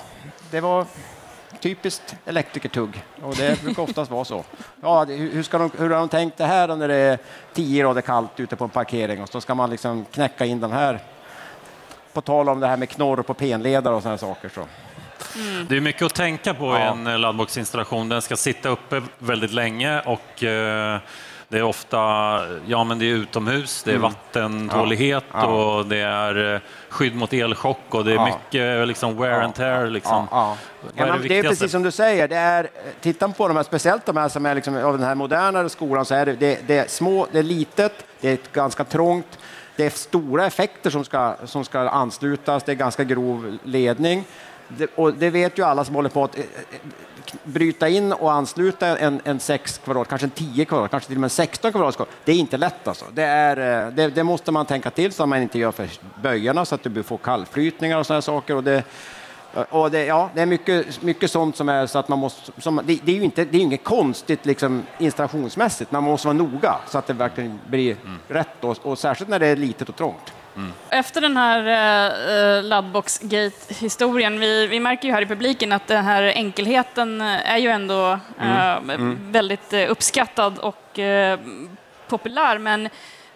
det 0.51 0.61
var 0.61 0.85
typiskt 1.59 2.15
elektrikertugg 2.25 3.03
och 3.23 3.35
det 3.35 3.61
brukar 3.63 3.83
oftast 3.83 4.11
vara 4.11 4.25
så. 4.25 4.43
Ja, 4.81 5.03
hur, 5.03 5.43
ska 5.43 5.57
de, 5.57 5.71
hur 5.77 5.89
har 5.89 5.99
de 5.99 6.09
tänkt 6.09 6.37
det 6.37 6.45
här 6.45 6.75
när 6.75 6.87
det 6.87 6.95
är 6.95 7.17
10 7.53 7.81
grader 7.81 8.01
kallt 8.01 8.39
ute 8.39 8.55
på 8.55 8.63
en 8.63 8.69
parkering 8.69 9.21
och 9.21 9.29
så 9.29 9.41
ska 9.41 9.55
man 9.55 9.69
liksom 9.69 10.05
knäcka 10.11 10.45
in 10.45 10.59
den 10.59 10.71
här 10.71 10.99
på 12.17 12.21
tal 12.21 12.49
om 12.49 12.59
det 12.59 12.67
här 12.67 12.77
med 12.77 12.89
knorr 12.89 13.21
på 13.21 13.33
penledare 13.33 13.95
och 13.95 14.01
sådana 14.01 14.17
saker. 14.17 14.49
Så. 14.49 14.61
Mm. 15.39 15.65
Det 15.69 15.77
är 15.77 15.81
mycket 15.81 16.01
att 16.01 16.13
tänka 16.13 16.53
på 16.53 16.65
ja. 16.65 16.79
i 16.79 16.81
en 16.81 17.07
eh, 17.07 17.19
laddboxinstallation. 17.19 18.09
Den 18.09 18.21
ska 18.21 18.35
sitta 18.35 18.69
uppe 18.69 19.01
väldigt 19.19 19.51
länge 19.51 20.01
och 20.01 20.43
eh, 20.43 20.99
det 21.47 21.57
är 21.57 21.63
ofta 21.63 21.97
ja, 22.65 22.83
men 22.83 22.99
det 22.99 23.05
är 23.05 23.13
utomhus, 23.13 23.83
det 23.83 23.91
är 23.91 23.95
mm. 23.95 24.01
vattentålighet 24.01 25.23
ja. 25.31 25.39
Ja. 25.39 25.77
och 25.77 25.85
det 25.85 25.97
är 25.97 26.53
eh, 26.53 26.61
skydd 26.89 27.15
mot 27.15 27.33
elchock 27.33 27.79
och 27.89 28.05
det 28.05 28.13
är 28.13 28.25
mycket 28.25 28.87
liksom 28.87 29.17
wear 29.17 29.41
and 29.41 29.55
tear. 29.55 29.87
Liksom. 29.87 30.27
Det, 30.95 31.03
det, 31.27 31.39
är 31.39 31.43
precis 31.43 31.71
som 31.71 31.83
du 31.83 31.91
säger, 31.91 32.27
det 32.27 32.35
är, 32.35 32.69
titta 33.01 33.29
på 33.29 33.47
de 33.47 33.57
här, 33.57 33.63
speciellt 33.63 34.05
de 34.05 34.17
här 34.17 34.29
som 34.29 34.45
är 34.45 34.55
liksom, 34.55 34.75
av 34.77 34.97
den 34.97 35.07
här 35.07 35.15
modernare 35.15 35.69
skolan, 35.69 36.05
så 36.05 36.15
är 36.15 36.25
det, 36.25 36.33
det, 36.33 36.59
det 36.67 36.77
är 36.77 36.87
små, 36.87 37.27
det 37.31 37.39
är 37.39 37.43
litet, 37.43 38.05
det 38.21 38.29
är 38.29 38.37
ganska 38.53 38.83
trångt, 38.83 39.39
det 39.77 39.85
är 39.85 39.89
stora 39.89 40.45
effekter 40.45 40.89
som 40.89 41.05
ska, 41.05 41.35
som 41.45 41.65
ska 41.65 41.79
anslutas, 41.79 42.63
det 42.63 42.71
är 42.71 42.75
ganska 42.75 43.03
grov 43.03 43.57
ledning. 43.63 44.23
Det, 44.67 44.89
och 44.95 45.13
det 45.13 45.29
vet 45.29 45.57
ju 45.57 45.63
alla 45.63 45.85
som 45.85 45.95
håller 45.95 46.09
på 46.09 46.23
att 46.23 46.37
eh, 46.37 46.43
eh, 46.43 46.79
bryta 47.43 47.89
in 47.89 48.13
och 48.13 48.31
ansluta 48.31 48.97
en, 48.97 49.21
en 49.23 49.39
6 49.39 49.81
kvadrat, 49.83 50.07
kanske 50.07 50.27
en 50.27 50.31
10 50.31 50.65
kvadrat, 50.65 50.91
kanske 50.91 51.07
till 51.07 51.17
och 51.17 51.21
med 51.21 51.25
en 51.25 51.29
16 51.29 51.71
kvadrat. 51.71 52.09
Det 52.25 52.31
är 52.31 52.35
inte 52.35 52.57
lätt 52.57 52.87
alltså. 52.87 53.05
Det, 53.13 53.23
är, 53.23 53.85
eh, 53.87 53.93
det, 53.93 54.07
det 54.07 54.23
måste 54.23 54.51
man 54.51 54.65
tänka 54.65 54.89
till 54.89 55.13
så 55.13 55.23
att 55.23 55.29
man 55.29 55.41
inte 55.41 55.59
gör 55.59 55.71
för 55.71 55.89
böjarna 56.21 56.65
så 56.65 56.75
att 56.75 56.83
du 56.83 57.03
får 57.03 57.17
kallflytningar 57.17 57.97
och 57.97 58.05
sådana 58.05 58.21
saker. 58.21 58.55
Och 58.55 58.63
det, 58.63 58.83
och 59.69 59.91
det, 59.91 60.05
ja, 60.05 60.29
det 60.35 60.41
är 60.41 60.45
mycket, 60.45 61.01
mycket 61.01 61.31
sånt 61.31 61.55
som 61.55 61.69
är 61.69 61.85
så 61.85 61.99
att 61.99 62.07
man 62.07 62.19
måste... 62.19 62.61
Som, 62.61 62.81
det, 62.85 62.99
det, 63.03 63.11
är 63.11 63.15
ju 63.15 63.23
inte, 63.23 63.45
det 63.45 63.57
är 63.57 63.61
inget 63.61 63.83
konstigt 63.83 64.45
liksom, 64.45 64.83
installationsmässigt, 64.97 65.91
man 65.91 66.03
måste 66.03 66.27
vara 66.27 66.37
noga 66.37 66.75
så 66.87 66.97
att 66.97 67.07
det 67.07 67.13
verkligen 67.13 67.59
blir 67.67 67.91
mm. 67.91 68.19
rätt 68.27 68.63
och, 68.63 68.77
och, 68.85 68.99
särskilt 68.99 69.29
när 69.29 69.39
det 69.39 69.47
är 69.47 69.55
litet 69.55 69.89
och 69.89 69.95
trångt. 69.95 70.33
Mm. 70.55 70.71
Efter 70.89 71.21
den 71.21 71.37
här 71.37 71.59
eh, 72.57 72.63
Laddbox-gate-historien, 72.63 74.39
vi, 74.39 74.67
vi 74.67 74.79
märker 74.79 75.07
ju 75.07 75.13
här 75.13 75.21
i 75.21 75.25
publiken 75.25 75.71
att 75.71 75.87
den 75.87 76.05
här 76.05 76.23
enkelheten 76.23 77.21
är 77.21 77.57
ju 77.57 77.69
ändå 77.69 78.19
mm. 78.39 78.89
eh, 78.89 78.95
mm. 78.95 79.31
väldigt 79.31 79.73
eh, 79.73 79.91
uppskattad 79.91 80.59
och 80.59 80.99
eh, 80.99 81.39
populär, 82.07 82.57
men 82.57 82.89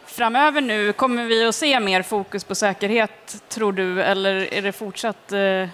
framöver 0.05 0.61
nu, 0.61 0.93
kommer 0.93 1.25
vi 1.25 1.45
att 1.45 1.55
se 1.55 1.79
mer 1.79 2.01
fokus 2.01 2.43
på 2.43 2.55
säkerhet, 2.55 3.43
tror 3.49 3.73
du, 3.73 4.01
eller 4.01 4.53
är 4.53 4.61
det 4.61 4.71
fortsatt 4.71 5.31
eh, 5.31 5.67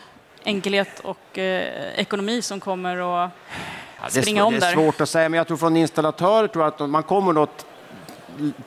enkelhet 0.47 0.99
och 0.99 1.37
eh, 1.37 1.99
ekonomi 1.99 2.41
som 2.41 2.59
kommer 2.59 3.25
att 3.25 3.31
det 4.13 4.19
är, 4.19 4.21
springa 4.21 4.45
om 4.45 4.53
det 4.53 4.57
är 4.57 4.61
där. 4.61 4.73
svårt 4.73 5.01
att 5.01 5.09
säga, 5.09 5.29
men 5.29 5.37
jag 5.37 5.47
tror 5.47 5.57
från 5.57 5.77
installatörer 5.77 6.47
tror 6.47 6.67
att 6.67 6.89
man 6.89 7.03
kommer 7.03 7.43
att 7.43 7.65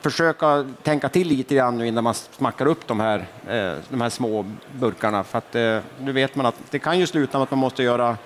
försöka 0.01 0.65
tänka 0.83 1.09
till 1.09 1.27
lite 1.27 1.55
grann 1.55 1.77
nu 1.77 1.87
innan 1.87 2.03
man 2.03 2.13
smackar 2.13 2.65
upp 2.65 2.87
de 2.87 2.99
här, 2.99 3.19
eh, 3.47 3.73
de 3.89 4.01
här 4.01 4.09
små 4.09 4.45
burkarna. 4.71 5.23
För 5.23 5.37
att 5.37 5.55
eh, 5.55 5.79
nu 5.99 6.11
vet 6.11 6.35
man 6.35 6.45
att 6.45 6.55
det 6.69 6.79
kan 6.79 6.99
ju 6.99 7.07
sluta 7.07 7.37
med 7.37 7.43
att 7.43 7.51
man 7.51 7.59
måste 7.59 7.83
göra 7.83 8.17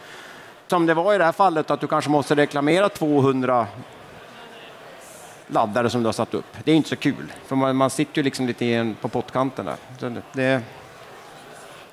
som 0.67 0.85
det 0.85 0.93
var 0.93 1.13
i 1.13 1.17
det 1.17 1.25
här 1.25 1.31
fallet, 1.31 1.71
att 1.71 1.81
du 1.81 1.88
kanske 1.88 2.09
måste 2.09 2.35
reklamera 2.35 2.89
200 2.89 3.67
laddare 5.47 5.89
som 5.89 6.03
du 6.03 6.07
har 6.07 6.13
satt 6.13 6.33
upp. 6.33 6.57
Det 6.63 6.71
är 6.71 6.75
inte 6.75 6.89
så 6.89 6.95
kul, 6.95 7.33
för 7.45 7.55
man, 7.55 7.75
man 7.75 7.89
sitter 7.89 8.17
ju 8.17 8.24
liksom 8.24 8.47
lite 8.47 8.93
på 9.01 9.07
pottkanten 9.07 9.65
där. 9.65 10.21
Det, 10.33 10.62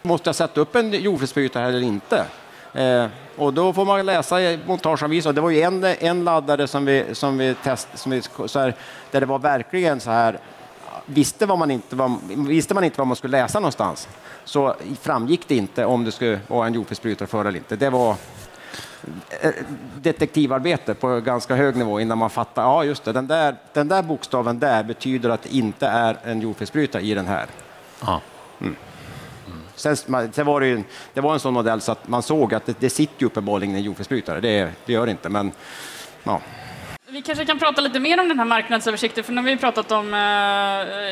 måste 0.03 0.29
jag 0.29 0.35
sätta 0.35 0.61
upp 0.61 0.77
en 0.77 0.93
jordfelsbrytare 0.93 1.69
eller 1.69 1.83
inte? 1.83 2.25
Eh, 2.75 3.07
och 3.37 3.55
då 3.55 3.73
får 3.73 3.85
man 3.85 4.07
läsa 4.07 4.43
i 4.43 4.59
montageanvisningen. 4.67 5.35
Det 5.35 5.41
var 5.41 5.51
ju 5.51 5.61
en, 5.61 5.85
en 5.85 6.25
laddare 6.25 6.67
som 6.67 6.85
vi, 6.85 7.05
som 7.13 7.39
vi 7.39 7.55
testade, 7.55 8.75
där 9.11 9.21
det 9.21 9.27
var 9.27 9.39
verkligen 9.39 10.01
så 10.01 10.11
här, 10.11 10.39
visste, 11.07 11.47
vad 11.47 11.59
man 11.59 11.71
inte, 11.71 11.97
vad, 11.97 12.17
visste 12.29 12.75
man 12.75 12.85
inte 12.85 12.99
vad 12.99 13.07
man 13.07 13.17
skulle 13.17 13.39
läsa 13.39 13.61
någonstans 13.61 14.09
så 14.45 14.77
framgick 15.01 15.49
det 15.49 15.55
inte 15.57 15.85
om 15.85 16.05
det 16.05 16.13
skulle 16.13 16.41
vara 16.49 16.67
en 16.67 16.75
jordfelsbrytare 16.75 17.29
för 17.29 17.45
eller 17.45 17.59
inte. 17.59 17.77
Det 17.77 17.91
var 17.91 18.17
eh, 19.41 19.51
detektivarbete 19.97 20.95
på 20.95 21.21
ganska 21.21 21.55
hög 21.55 21.77
nivå 21.77 22.01
innan 22.01 22.19
man 22.19 22.31
fattar, 22.31 22.63
ja 22.63 22.85
just 22.85 23.05
det, 23.05 23.13
den 23.13 23.27
där, 23.27 23.57
den 23.73 23.89
där 23.89 24.03
bokstaven 24.03 24.59
där 24.59 24.83
betyder 24.83 25.31
att 25.31 25.43
det 25.43 25.55
inte 25.55 25.87
är 25.87 26.17
en 26.25 26.41
jordfelsbrytare 26.41 27.03
i 27.03 27.15
den 27.15 27.27
här. 27.27 27.47
Ja. 28.01 28.21
Sen, 29.75 29.97
sen 30.33 30.47
var 30.47 30.61
det, 30.61 30.67
ju, 30.67 30.83
det 31.15 31.21
var 31.21 31.33
en 31.33 31.41
sån 31.41 31.55
modell 31.55 31.81
så 31.81 31.93
att 31.93 32.09
man 32.09 32.23
såg 32.23 32.55
att 32.55 32.67
det, 32.67 32.81
det 32.81 32.91
sitter 32.91 33.15
ju 33.21 33.27
uppenbarligen 33.27 33.75
en 33.75 33.83
jordfelsbrytare. 33.83 34.41
Det, 34.41 34.71
det 34.87 34.93
gör 34.93 35.07
det 35.07 35.13
inte, 35.13 35.29
men 35.29 35.53
ja. 36.25 36.41
Vi 37.09 37.23
kanske 37.23 37.45
kan 37.45 37.59
prata 37.59 37.81
lite 37.81 38.01
mer 38.01 38.21
om 38.21 38.29
den 38.29 38.39
här 38.39 38.47
marknadsöversikten, 38.47 39.25
för 39.25 39.33
nu 39.33 39.41
har 39.41 39.49
vi 39.49 39.57
pratat 39.57 39.93
om... 39.93 40.15
Eh, 40.15 40.21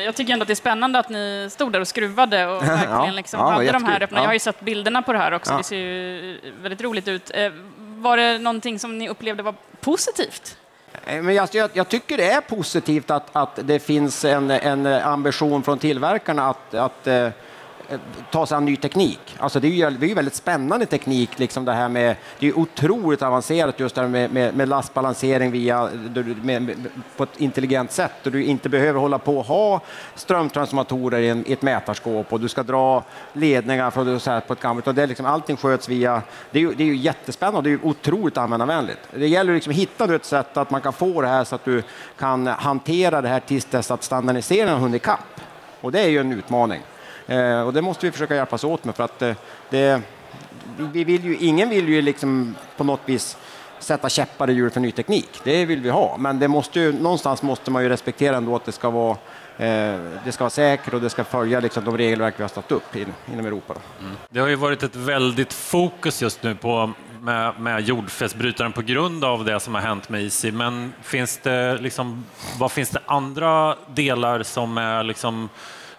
jag 0.05 0.15
tycker 0.15 0.33
ändå 0.33 0.43
att 0.43 0.47
det 0.47 0.53
är 0.53 0.55
spännande 0.55 0.99
att 0.99 1.09
ni 1.09 1.47
stod 1.51 1.71
där 1.73 1.79
och 1.79 1.87
skruvade 1.87 2.47
och 2.47 2.63
verkligen 2.67 3.15
liksom 3.15 3.39
ja, 3.39 3.49
hade 3.51 3.71
de 3.71 3.83
här 3.83 4.03
öppna. 4.03 4.17
Ja. 4.17 4.23
Jag 4.23 4.29
har 4.29 4.33
ju 4.33 4.39
sett 4.39 4.59
bilderna 4.61 5.01
på 5.01 5.13
det 5.13 5.19
här 5.19 5.31
också, 5.33 5.51
Ja. 5.53 5.57
det 5.57 5.63
ser 5.63 5.77
ju 5.77 6.39
väldigt 6.61 6.81
roligt 6.81 7.07
ut. 7.07 7.31
Eh, 7.33 7.51
var 7.77 8.17
det 8.17 8.37
någonting 8.37 8.79
som 8.79 8.97
ni 8.97 9.09
upplevde 9.09 9.43
var 9.43 9.55
positivt? 9.79 10.57
Eh, 11.05 11.21
Men 11.21 11.35
jag, 11.35 11.49
jag, 11.51 11.69
jag 11.73 11.87
tycker 11.87 12.17
det 12.17 12.31
är 12.31 12.41
positivt 12.41 13.11
att, 13.11 13.35
att 13.35 13.59
det 13.63 13.79
finns 13.79 14.25
en, 14.25 14.51
en 14.51 14.85
ambition 14.85 15.63
från 15.63 15.79
tillverkarna 15.79 16.49
att, 16.49 16.73
att 16.73 17.07
ta 18.31 18.45
sig 18.45 18.57
an 18.57 18.65
ny 18.65 18.75
teknik. 18.75 19.35
Alltså 19.37 19.59
det, 19.59 19.67
är 19.67 19.71
ju, 19.71 19.89
det 19.89 20.05
är 20.05 20.09
ju 20.09 20.13
väldigt 20.13 20.35
spännande 20.35 20.85
teknik, 20.85 21.39
liksom 21.39 21.65
det 21.65 21.73
här 21.73 21.89
med, 21.89 22.15
det 22.39 22.47
är 22.47 22.59
otroligt 22.59 23.21
avancerat 23.21 23.79
just 23.79 23.95
det 23.95 24.01
här 24.01 24.07
med, 24.07 24.33
med, 24.33 24.55
med 24.55 24.69
lastbalansering 24.69 25.51
via, 25.51 25.89
med, 26.43 26.61
med, 26.61 26.87
på 27.17 27.23
ett 27.23 27.37
intelligent 27.37 27.91
sätt. 27.91 28.25
Och 28.25 28.31
du 28.31 28.43
inte 28.43 28.69
behöver 28.69 28.99
hålla 28.99 29.19
på 29.19 29.37
och 29.37 29.45
ha 29.45 29.81
strömtransformatorer 30.15 31.19
i, 31.19 31.29
en, 31.29 31.47
i 31.47 31.53
ett 31.53 31.61
mätarskåp 31.61 32.33
och 32.33 32.39
du 32.39 32.47
ska 32.47 32.63
dra 32.63 33.03
ledningar 33.33 33.91
från, 33.91 34.19
så 34.19 34.31
här, 34.31 34.39
på 34.39 34.53
ett 34.53 34.61
gammalt... 34.61 34.87
Och 34.87 34.95
det 34.95 35.03
är 35.03 35.07
liksom, 35.07 35.25
allting 35.25 35.57
sköts 35.57 35.89
via... 35.89 36.21
Det 36.51 36.59
är 36.59 36.61
ju, 36.61 36.73
det 36.73 36.83
är 36.83 36.87
ju 36.87 36.95
jättespännande 36.95 37.57
och 37.57 37.63
det 37.63 37.69
är 37.69 37.71
ju 37.71 37.79
otroligt 37.83 38.37
användarvänligt. 38.37 38.99
Det 39.13 39.27
gäller 39.27 39.53
liksom 39.53 39.71
att 39.71 39.77
hitta 39.77 40.15
ett 40.15 40.25
sätt 40.25 40.57
att 40.57 40.69
man 40.69 40.81
kan 40.81 40.93
få 40.93 41.21
det 41.21 41.27
här 41.27 41.43
så 41.43 41.55
att 41.55 41.65
du 41.65 41.83
kan 42.19 42.47
hantera 42.47 43.21
det 43.21 43.27
här 43.27 43.39
tills 43.39 43.65
dess 43.65 43.91
att 43.91 44.03
standardiseringen 44.03 44.73
har 44.73 44.79
hunnit 44.79 45.01
ikapp. 45.01 45.41
Och 45.81 45.91
det 45.91 45.99
är 45.99 46.09
ju 46.09 46.19
en 46.19 46.33
utmaning. 46.33 46.81
Eh, 47.27 47.61
och 47.61 47.73
det 47.73 47.81
måste 47.81 48.05
vi 48.05 48.11
försöka 48.11 48.35
hjälpas 48.35 48.63
åt 48.63 48.83
med 48.83 48.95
för 48.95 49.03
att 49.03 49.21
eh, 49.21 49.35
det, 49.69 50.01
vi 50.77 51.03
vill 51.03 51.23
ju, 51.23 51.37
ingen 51.37 51.69
vill 51.69 51.89
ju 51.89 52.01
liksom 52.01 52.55
på 52.77 52.83
något 52.83 53.01
vis 53.05 53.37
sätta 53.79 54.09
käppar 54.09 54.49
i 54.49 54.53
hjulet 54.53 54.73
för 54.73 54.81
ny 54.81 54.91
teknik. 54.91 55.29
Det 55.43 55.65
vill 55.65 55.79
vi 55.79 55.89
ha, 55.89 56.17
men 56.17 56.39
det 56.39 56.47
måste 56.47 56.79
ju, 56.79 56.93
någonstans 56.93 57.43
måste 57.43 57.71
man 57.71 57.83
ju 57.83 57.89
respektera 57.89 58.37
ändå 58.37 58.55
att 58.55 58.65
det 58.65 58.71
ska 58.71 58.89
vara, 58.89 59.17
eh, 59.57 59.99
det 60.25 60.31
ska 60.31 60.43
vara 60.43 60.49
säkert 60.49 60.93
och 60.93 61.01
det 61.01 61.09
ska 61.09 61.23
följa 61.23 61.59
liksom, 61.59 61.85
de 61.85 61.97
regelverk 61.97 62.33
vi 62.37 62.43
har 62.43 62.49
satt 62.49 62.71
upp 62.71 62.95
in, 62.95 63.13
inom 63.33 63.45
Europa. 63.45 63.73
Då. 63.73 64.05
Mm. 64.05 64.17
Det 64.29 64.39
har 64.39 64.47
ju 64.47 64.55
varit 64.55 64.83
ett 64.83 64.95
väldigt 64.95 65.53
fokus 65.53 66.21
just 66.21 66.43
nu 66.43 66.55
på 66.55 66.93
med, 67.21 67.59
med 67.59 67.81
jordfelsbrytaren 67.81 68.71
på 68.71 68.81
grund 68.81 69.23
av 69.23 69.45
det 69.45 69.59
som 69.59 69.75
har 69.75 69.81
hänt 69.81 70.09
med 70.09 70.23
Easy. 70.23 70.51
Men 70.51 70.93
finns 71.01 71.37
det 71.37 71.77
liksom, 71.77 72.25
vad 72.59 72.71
finns 72.71 72.89
det 72.89 72.99
andra 73.05 73.75
delar 73.93 74.43
som 74.43 74.77
är 74.77 75.03
liksom 75.03 75.49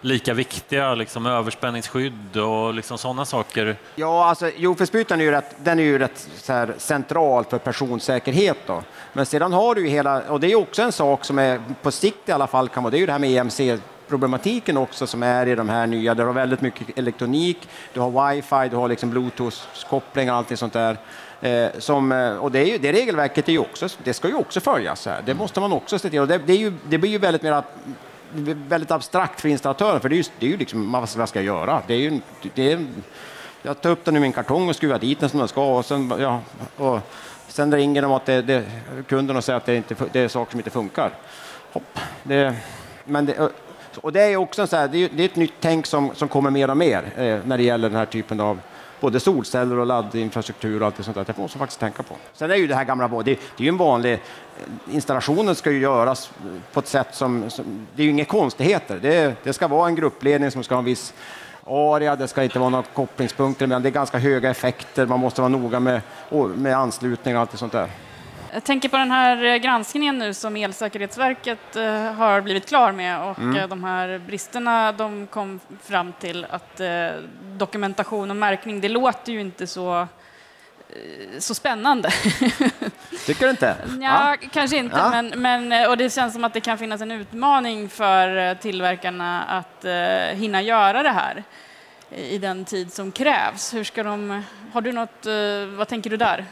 lika 0.03 0.33
viktiga, 0.33 0.95
liksom 0.95 1.25
överspänningsskydd 1.25 2.37
och 2.37 2.73
liksom 2.73 2.97
sådana 2.97 3.25
saker? 3.25 3.75
Ja, 3.95 4.25
alltså 4.25 4.49
jordfelsbrytaren 4.57 5.21
är 5.21 5.25
ju 5.25 5.31
rätt, 5.31 5.55
den 5.63 5.79
är 5.79 5.83
ju 5.83 5.99
rätt 5.99 6.27
så 6.35 6.53
här, 6.53 6.73
central 6.77 7.45
för 7.45 7.57
personsäkerhet. 7.57 8.57
Då. 8.65 8.83
Men 9.13 9.25
sedan 9.25 9.53
har 9.53 9.75
du 9.75 9.81
ju 9.81 9.87
hela, 9.87 10.21
och 10.21 10.39
det 10.39 10.51
är 10.51 10.55
också 10.55 10.81
en 10.81 10.91
sak 10.91 11.25
som 11.25 11.39
är 11.39 11.61
på 11.81 11.91
sikt 11.91 12.29
i 12.29 12.31
alla 12.31 12.47
fall, 12.47 12.69
kan 12.69 12.83
vara, 12.83 12.91
det 12.91 12.97
är 12.97 12.99
ju 12.99 13.05
det 13.05 13.11
här 13.11 13.19
med 13.19 13.37
EMC 13.37 13.79
problematiken 14.07 14.77
också 14.77 15.07
som 15.07 15.23
är 15.23 15.47
i 15.47 15.55
de 15.55 15.69
här 15.69 15.87
nya, 15.87 16.15
där 16.15 16.23
du 16.23 16.27
har 16.27 16.33
väldigt 16.33 16.61
mycket 16.61 16.97
elektronik, 16.97 17.69
du 17.93 17.99
har 17.99 18.33
wifi, 18.33 18.69
du 18.69 18.75
har 18.75 18.87
liksom 18.87 19.11
bluetooth-koppling 19.11 20.31
och 20.31 20.35
allting 20.37 20.57
sånt 20.57 20.73
där. 20.73 20.97
Eh, 21.41 21.69
som, 21.79 22.11
eh, 22.11 22.35
och 22.35 22.51
det, 22.51 22.59
är 22.59 22.65
ju, 22.65 22.77
det 22.77 22.91
regelverket 22.91 23.47
är 23.47 23.51
ju 23.51 23.59
också, 23.59 23.87
det 24.03 24.13
ska 24.13 24.27
ju 24.27 24.35
också 24.35 24.59
följas. 24.59 25.05
Här. 25.05 25.21
Det 25.25 25.33
måste 25.33 25.59
man 25.59 25.71
också 25.71 25.99
se 25.99 26.09
till. 26.09 26.19
Och 26.19 26.27
det, 26.27 26.37
det, 26.37 26.53
är 26.53 26.57
ju, 26.57 26.73
det 26.89 26.97
blir 26.97 27.09
ju 27.09 27.17
väldigt 27.17 27.41
mer 27.41 27.63
väldigt 28.35 28.91
abstrakt 28.91 29.41
för 29.41 29.49
installatören, 29.49 29.99
för 29.99 30.09
det 30.09 30.15
är 30.15 30.17
ju, 30.17 30.23
det 30.39 30.45
är 30.45 30.49
ju 30.49 30.57
liksom, 30.57 30.91
vad 30.91 31.09
jag 31.17 31.29
ska 31.29 31.41
göra? 31.41 31.81
Det 31.87 31.93
är 31.93 31.97
ju, 31.97 32.19
det 32.55 32.71
är, 32.71 32.85
jag 33.61 33.81
tar 33.81 33.89
upp 33.89 34.05
den 34.05 34.15
ur 34.15 34.19
min 34.19 34.33
kartong 34.33 34.69
och 34.69 34.75
skruvar 34.75 34.99
dit 34.99 35.19
den 35.19 35.29
som 35.29 35.39
den 35.39 35.47
ska 35.47 35.77
och 35.77 35.85
sen, 35.85 36.13
ja, 36.19 36.41
och 36.77 36.99
sen 37.47 37.73
ringer 37.73 38.01
de 38.01 38.11
att 38.11 38.25
det, 38.25 38.41
det, 38.41 38.63
kunden 39.07 39.37
och 39.37 39.43
säger 39.43 39.57
att 39.57 39.65
det, 39.65 39.75
inte, 39.75 39.95
det 40.11 40.19
är 40.19 40.27
saker 40.27 40.51
som 40.51 40.59
inte 40.59 40.69
funkar. 40.69 41.11
Hopp. 41.73 41.99
Det, 42.23 42.55
men 43.05 43.25
det, 43.25 43.49
och 44.01 44.13
det 44.13 44.21
är 44.21 44.35
också 44.35 44.61
en 44.61 44.67
så 44.67 44.75
här, 44.75 44.87
det 44.87 44.97
är, 44.97 45.09
det 45.13 45.23
är 45.23 45.25
ett 45.25 45.35
nytt 45.35 45.53
tänk 45.59 45.85
som, 45.85 46.15
som 46.15 46.27
kommer 46.27 46.49
mer 46.49 46.69
och 46.69 46.77
mer 46.77 47.03
eh, 47.17 47.39
när 47.45 47.57
det 47.57 47.63
gäller 47.63 47.89
den 47.89 47.97
här 47.97 48.05
typen 48.05 48.39
av 48.39 48.59
både 49.03 49.19
solceller 49.19 49.79
och 49.79 49.85
laddinfrastruktur 49.85 50.81
och 50.81 50.85
allt 50.85 50.95
det 50.95 51.03
sånt 51.03 51.15
där. 51.15 51.23
Det 51.27 51.37
måste 51.37 51.57
man 51.57 51.65
faktiskt 51.65 51.79
tänka 51.79 52.03
på. 52.03 52.15
Sen 52.33 52.51
är 52.51 52.55
ju 52.55 52.67
det 52.67 52.75
här 52.75 52.83
gamla, 52.83 53.07
det, 53.07 53.23
det 53.23 53.31
är 53.57 53.63
ju 53.63 53.69
en 53.69 53.77
vanlig, 53.77 54.13
eh, 54.13 54.19
installationen 54.95 55.55
ska 55.55 55.71
ju 55.71 55.79
göras 55.79 56.31
eh, 56.45 56.73
på 56.73 56.79
ett 56.79 56.87
sätt 56.87 57.07
som, 57.11 57.49
som 57.49 57.87
det 57.95 58.01
är 58.01 58.05
ju 58.05 58.11
inga 58.11 58.25
konstigheter. 58.25 58.99
Det, 59.01 59.35
det 59.43 59.53
ska 59.53 59.67
vara 59.67 59.87
en 59.87 59.95
gruppledning 59.95 60.51
som 60.51 60.63
ska 60.63 60.75
ha 60.75 60.79
en 60.79 60.85
viss 60.85 61.13
area, 61.65 62.15
det 62.15 62.27
ska 62.27 62.43
inte 62.43 62.59
vara 62.59 62.69
några 62.69 62.83
kopplingspunkter, 62.93 63.67
men 63.67 63.81
det 63.81 63.89
är 63.89 63.91
ganska 63.91 64.17
höga 64.17 64.49
effekter, 64.49 65.05
man 65.05 65.19
måste 65.19 65.41
vara 65.41 65.49
noga 65.49 65.79
med, 65.79 66.01
med 66.55 66.77
anslutning 66.77 67.35
och 67.35 67.41
allt 67.41 67.51
det 67.51 67.57
sånt 67.57 67.71
där. 67.71 67.89
Jag 68.53 68.63
tänker 68.63 68.89
på 68.89 68.97
den 68.97 69.11
här 69.11 69.43
eh, 69.43 69.55
granskningen 69.55 70.17
nu 70.19 70.33
som 70.33 70.55
Elsäkerhetsverket 70.55 71.75
eh, 71.75 72.13
har 72.13 72.41
blivit 72.41 72.67
klar 72.67 72.91
med 72.91 73.21
och 73.21 73.39
Mm. 73.39 73.55
eh, 73.55 73.67
de 73.67 73.83
här 73.83 74.17
bristerna 74.27 74.91
de 74.91 75.27
kom 75.27 75.59
fram 75.83 76.13
till 76.19 76.45
att 76.49 76.81
dokumentation 77.41 78.29
och 78.29 78.35
märkning, 78.37 78.81
det 78.81 78.89
låter 78.89 79.31
ju 79.33 79.41
inte 79.41 79.67
så, 79.67 80.07
så 81.39 81.55
spännande. 81.55 82.09
Tycker 83.25 83.45
du 83.45 83.49
inte? 83.49 83.75
Ja, 84.01 84.35
kanske 84.51 84.77
inte, 84.77 84.97
Ja. 84.97 85.09
men, 85.21 85.41
men, 85.41 85.89
och 85.89 85.97
det 85.97 86.13
känns 86.13 86.33
som 86.33 86.43
att 86.43 86.53
det 86.53 86.59
kan 86.61 86.77
finnas 86.77 87.01
en 87.01 87.11
utmaning 87.11 87.89
för 87.89 88.55
tillverkarna 88.55 89.43
att 89.43 89.85
eh, 89.85 90.37
hinna 90.37 90.61
göra 90.61 91.03
det 91.03 91.09
här 91.09 91.43
i 92.09 92.37
den 92.37 92.65
tid 92.65 92.93
som 92.93 93.11
krävs. 93.11 93.73
Hur 93.73 93.83
ska 93.83 94.03
de, 94.03 94.43
har 94.73 94.81
du 94.81 94.91
något, 94.91 95.25
eh, 95.25 95.65
vad 95.77 95.87
tänker 95.87 96.09
du 96.09 96.17
där? 96.17 96.45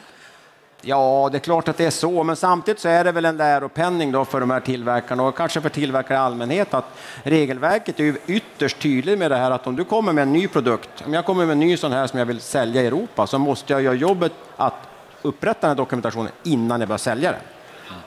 Ja, 0.83 1.29
det 1.31 1.37
är 1.37 1.39
klart 1.39 1.67
att 1.67 1.77
det 1.77 1.85
är 1.85 1.89
så, 1.89 2.23
men 2.23 2.35
samtidigt 2.35 2.81
så 2.81 2.89
är 2.89 3.03
det 3.03 3.11
väl 3.11 3.25
en 3.25 3.37
läropenning 3.37 4.11
då 4.11 4.25
för 4.25 4.39
de 4.39 4.49
här 4.51 4.59
tillverkarna 4.59 5.23
och 5.23 5.37
kanske 5.37 5.61
för 5.61 5.69
tillverkare 5.69 6.17
i 6.17 6.21
allmänhet 6.21 6.73
att 6.73 6.85
regelverket 7.23 7.99
är 7.99 8.03
ju 8.03 8.15
ytterst 8.27 8.79
tydligt 8.79 9.19
med 9.19 9.31
det 9.31 9.37
här 9.37 9.51
att 9.51 9.67
om 9.67 9.75
du 9.75 9.83
kommer 9.83 10.13
med 10.13 10.21
en 10.21 10.33
ny 10.33 10.47
produkt, 10.47 10.89
om 11.05 11.13
jag 11.13 11.25
kommer 11.25 11.45
med 11.45 11.53
en 11.53 11.59
ny 11.59 11.77
sån 11.77 11.91
här 11.91 12.07
som 12.07 12.19
jag 12.19 12.25
vill 12.25 12.39
sälja 12.39 12.81
i 12.81 12.87
Europa 12.87 13.27
så 13.27 13.39
måste 13.39 13.73
jag 13.73 13.81
göra 13.81 13.95
jobbet 13.95 14.31
att 14.57 14.73
upprätta 15.21 15.59
den 15.61 15.69
här 15.69 15.75
dokumentationen 15.75 16.31
innan 16.43 16.79
jag 16.79 16.89
börjar 16.89 16.97
sälja 16.97 17.31
den. 17.31 17.41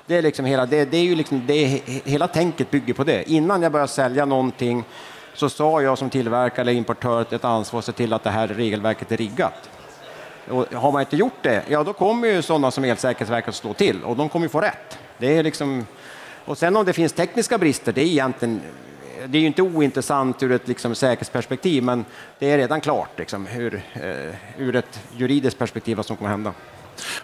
Det 0.07 0.17
är 0.17 0.23
liksom 0.23 0.45
hela, 0.45 0.67
det, 0.67 0.85
det 0.85 0.97
är 0.97 1.05
ju 1.05 1.15
liksom, 1.15 1.47
det 1.47 1.65
är, 1.65 1.81
hela 2.11 2.29
tänket 2.29 2.71
bygger 2.71 2.95
på 2.95 3.05
det. 3.05 3.31
Innan 3.31 3.63
jag 3.63 3.73
börjar 3.73 3.87
sälja 3.87 4.25
någonting 4.25 4.85
så 5.35 5.49
sa 5.49 5.83
jag 5.83 5.99
som 5.99 6.11
tillverkare 6.11 6.61
eller 6.61 6.73
importör 6.73 7.35
ett 7.35 7.45
ansvar 7.45 7.79
att 7.79 7.85
se 7.85 7.93
till 7.93 8.13
att 8.13 8.25
det 8.25 8.31
här 8.31 8.49
regelverket 8.49 9.13
är 9.13 9.17
riggat. 9.17 9.71
Och 10.49 10.75
har 10.75 10.93
man 10.93 11.01
inte 11.01 11.17
gjort 11.17 11.43
det, 11.43 11.63
ja 11.69 11.85
då 11.85 11.93
kommer 11.93 12.29
ju 12.29 12.43
sådana 12.43 12.71
som 12.71 12.85
Elsäkerhetsverket 12.85 13.49
att 13.49 13.55
slå 13.55 13.75
till 13.75 14.03
och 14.03 14.17
de 14.17 14.29
kommer 14.29 14.47
ju 14.47 14.51
få 14.51 14.61
rätt. 14.61 14.99
Det 15.19 15.37
är 15.39 15.43
liksom, 15.43 15.87
och 16.45 16.59
sen 16.59 16.77
om 16.77 16.85
det 16.85 16.93
finns 16.93 17.13
tekniska 17.13 17.59
brister, 17.59 17.93
det 17.93 18.01
är 18.01 18.07
egentligen 18.07 18.61
det 19.27 19.39
är 19.39 19.41
ju 19.41 19.47
inte 19.47 19.63
ointressant 19.63 20.43
ur 20.43 20.53
ett 20.53 20.69
liksom, 20.69 20.95
säkerhetsperspektiv, 20.95 21.83
men 21.83 22.05
det 22.39 22.51
är 22.51 22.59
redan 22.59 22.81
klart 22.81 23.19
liksom, 23.19 23.47
hur, 23.47 23.83
eh, 23.93 24.35
ur 24.59 24.77
ett 24.77 25.01
juridiskt 25.17 25.59
perspektiv 25.59 25.97
vad 25.97 26.07
som 26.07 26.17
kommer 26.17 26.31
hända. 26.31 26.53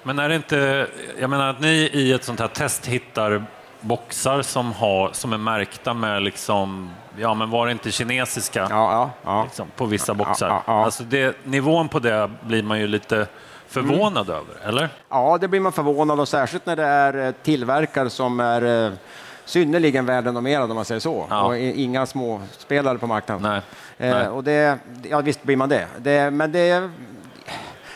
Men 0.03 0.19
är 0.19 0.29
det 0.29 0.35
inte, 0.35 0.87
jag 1.19 1.31
menar 1.31 1.51
att 1.51 1.61
ni 1.61 1.91
i 1.93 2.13
ett 2.13 2.25
sånt 2.25 2.41
här 2.41 2.49
test 2.49 2.87
hittar 2.87 3.45
boxar 3.81 4.43
som, 4.43 4.73
har, 4.73 5.11
som 5.13 5.33
är 5.33 5.39
märkta 5.39 5.95
med 5.95 6.23
liksom, 6.23 6.91
ja 7.17 7.35
men 7.35 7.51
var 7.51 7.67
det 7.67 7.73
inte 7.73 7.91
kinesiska 7.91 8.61
Ja, 8.71 8.93
ja, 8.93 9.11
ja. 9.25 9.45
liksom, 9.45 9.69
på 9.77 9.87
vissa 9.87 10.15
boxar? 10.15 10.63
Alltså 10.65 11.03
det, 11.03 11.37
nivån 11.45 11.89
på 11.89 11.99
det 11.99 12.31
blir 12.43 12.63
man 12.63 12.81
ju 12.81 12.87
lite 12.87 13.27
förvånad 13.67 14.29
mm. 14.29 14.41
över, 14.41 14.69
eller? 14.69 14.89
Ja, 15.09 15.39
det 15.41 15.49
blir 15.49 15.61
man 15.61 15.73
förvånad 15.73 16.21
och 16.21 16.29
särskilt 16.29 16.67
när 16.67 16.77
det 16.77 16.87
är 16.87 17.27
eh, 17.27 17.33
tillverkare 17.43 18.11
som 18.11 18.41
är 18.41 18.87
eh, 18.87 18.93
synnerligen 19.45 20.07
välrenommerade 20.07 20.65
om 20.65 20.75
man 20.75 20.85
säger 20.85 21.01
så. 21.01 21.27
Ja. 21.31 21.43
Och 21.43 21.59
inga 21.59 22.07
små 22.07 22.41
spelare 22.59 22.99
på 22.99 23.07
marknaden. 23.07 23.43
Nej. 23.43 24.09
Eh, 24.09 24.17
Nej. 24.17 24.29
och 24.29 24.45
det, 24.45 24.79
ja, 25.11 25.21
visst 25.21 25.43
blir 25.43 25.57
man 25.57 25.69
det. 25.69 25.87
det 25.99 26.31
men 26.31 26.53
det, 26.53 26.91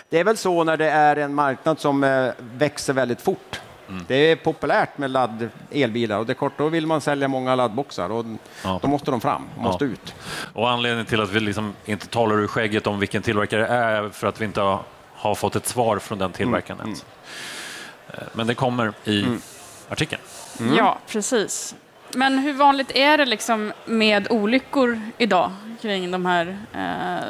det 0.09 0.19
är 0.19 0.25
väl 0.25 0.37
så 0.37 0.65
när 0.65 0.77
det 0.77 0.91
är 0.91 1.17
en 1.17 1.35
marknad 1.35 1.81
som 1.81 2.05
eh, 2.05 2.31
växer 2.39 2.93
väldigt 2.93 3.21
fort. 3.21 3.61
Mm. 3.89 4.05
Det 4.09 4.15
är 4.15 4.37
populärt 4.37 4.99
med 4.99 5.11
ladd 5.11 5.49
elbilar 5.71 6.19
och 6.19 6.27
det 6.27 6.35
kort, 6.35 6.53
då 6.59 6.69
vill 6.69 6.87
man 6.87 7.01
sälja 7.01 7.29
många 7.29 7.55
laddboxar 7.55 8.11
och 8.11 8.25
ja. 8.65 8.79
då 8.83 8.89
måste 8.89 9.11
de 9.11 9.21
fram, 9.21 9.49
måste 9.59 9.85
ja. 9.85 9.91
ut. 9.91 10.15
Och 10.53 10.71
anledningen 10.71 11.07
till 11.07 11.21
att 11.21 11.31
vi 11.31 11.41
liksom 11.41 11.75
inte 11.85 12.07
talar 12.07 12.41
ur 12.41 12.47
skägget 12.47 12.87
om 12.87 12.99
vilken 12.99 13.23
tillverkare 13.23 13.61
det 13.61 13.69
är 13.69 14.09
för 14.09 14.27
att 14.27 14.41
vi 14.41 14.45
inte 14.45 14.61
har, 14.61 14.81
har 15.15 15.35
fått 15.35 15.57
ett 15.57 15.67
svar 15.67 15.99
från 15.99 16.19
den 16.19 16.33
tillverkaren 16.33 16.81
mm. 16.81 16.93
mm. 16.93 18.29
Men 18.33 18.47
det 18.47 18.55
kommer 18.55 18.93
i 19.05 19.23
mm. 19.23 19.41
artikeln. 19.89 20.23
Mm. 20.61 20.75
Ja, 20.77 20.99
precis. 21.07 21.75
Men 22.15 22.39
hur 22.39 22.53
vanligt 22.53 22.91
är 22.95 23.19
det 23.19 23.25
liksom 23.25 23.73
med 23.85 24.27
olyckor 24.31 25.01
idag 25.19 25.53
kring 25.83 26.11
de 26.11 26.27
här 26.27 26.59
eh, 26.73 27.25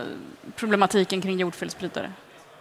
problematiken 0.56 1.22
kring 1.22 1.38
jordfelsbrytare? 1.38 2.12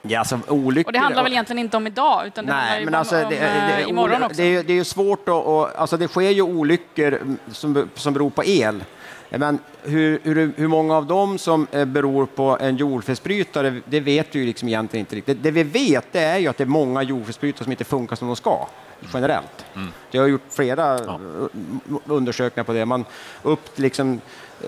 Ja, 0.08 0.20
alltså, 0.20 0.40
olyckor... 0.48 0.90
Och 0.90 0.94
det 0.94 1.00
handlar 1.00 1.24
väl 1.24 1.32
egentligen 1.32 1.60
inte 1.60 1.78
om 1.78 1.88
idag, 1.88 2.28
utan 2.28 2.46
det 2.46 2.54
Nej, 2.54 2.70
handlar 2.70 2.86
men 2.86 2.96
alltså, 2.96 3.24
om, 3.24 3.30
det, 3.30 3.40
det, 3.40 3.76
det, 3.78 3.90
imorgon 3.90 4.24
också. 4.24 4.42
Det 4.42 4.56
är, 4.56 4.64
det 4.64 4.80
är 4.80 4.84
svårt 4.84 5.30
att... 5.30 5.46
Och, 5.46 5.80
alltså, 5.80 5.98
det 5.98 6.08
sker 6.08 6.30
ju 6.30 6.42
olyckor 6.42 7.20
som, 7.52 7.90
som 7.96 8.14
beror 8.14 8.30
på 8.30 8.44
el. 8.44 8.84
Men 9.30 9.60
hur, 9.84 10.20
hur, 10.24 10.54
hur 10.58 10.68
många 10.68 10.98
av 10.98 11.06
dem 11.06 11.38
som 11.38 11.68
eh, 11.72 11.86
beror 11.86 12.26
på 12.26 12.58
en 12.62 12.78
jordfelsbrytare, 12.78 13.82
det 13.86 14.00
vet 14.00 14.36
vi 14.36 14.40
ju 14.40 14.46
liksom 14.46 14.68
egentligen 14.68 15.02
inte 15.02 15.16
riktigt. 15.16 15.44
Det, 15.44 15.52
vi 15.52 15.64
vet 15.64 16.06
det 16.12 16.20
är 16.20 16.38
ju 16.38 16.48
att 16.48 16.58
det 16.58 16.64
är 16.64 16.66
många 16.66 17.04
jordfelsbrytare 17.04 17.64
som 17.64 17.72
inte 17.72 17.84
funkar 17.84 18.16
som 18.16 18.28
de 18.28 18.36
ska 18.36 18.68
generellt. 19.14 19.66
Mm. 19.76 19.88
Jag 20.12 20.22
har 20.22 20.28
gjort 20.28 20.42
flera 20.50 21.00
ja. 21.06 21.20
undersökningar 22.06 22.64
på 22.64 22.74
det. 22.74 22.86
Man, 22.86 23.06
upp 23.44 23.80
liksom, 23.80 24.22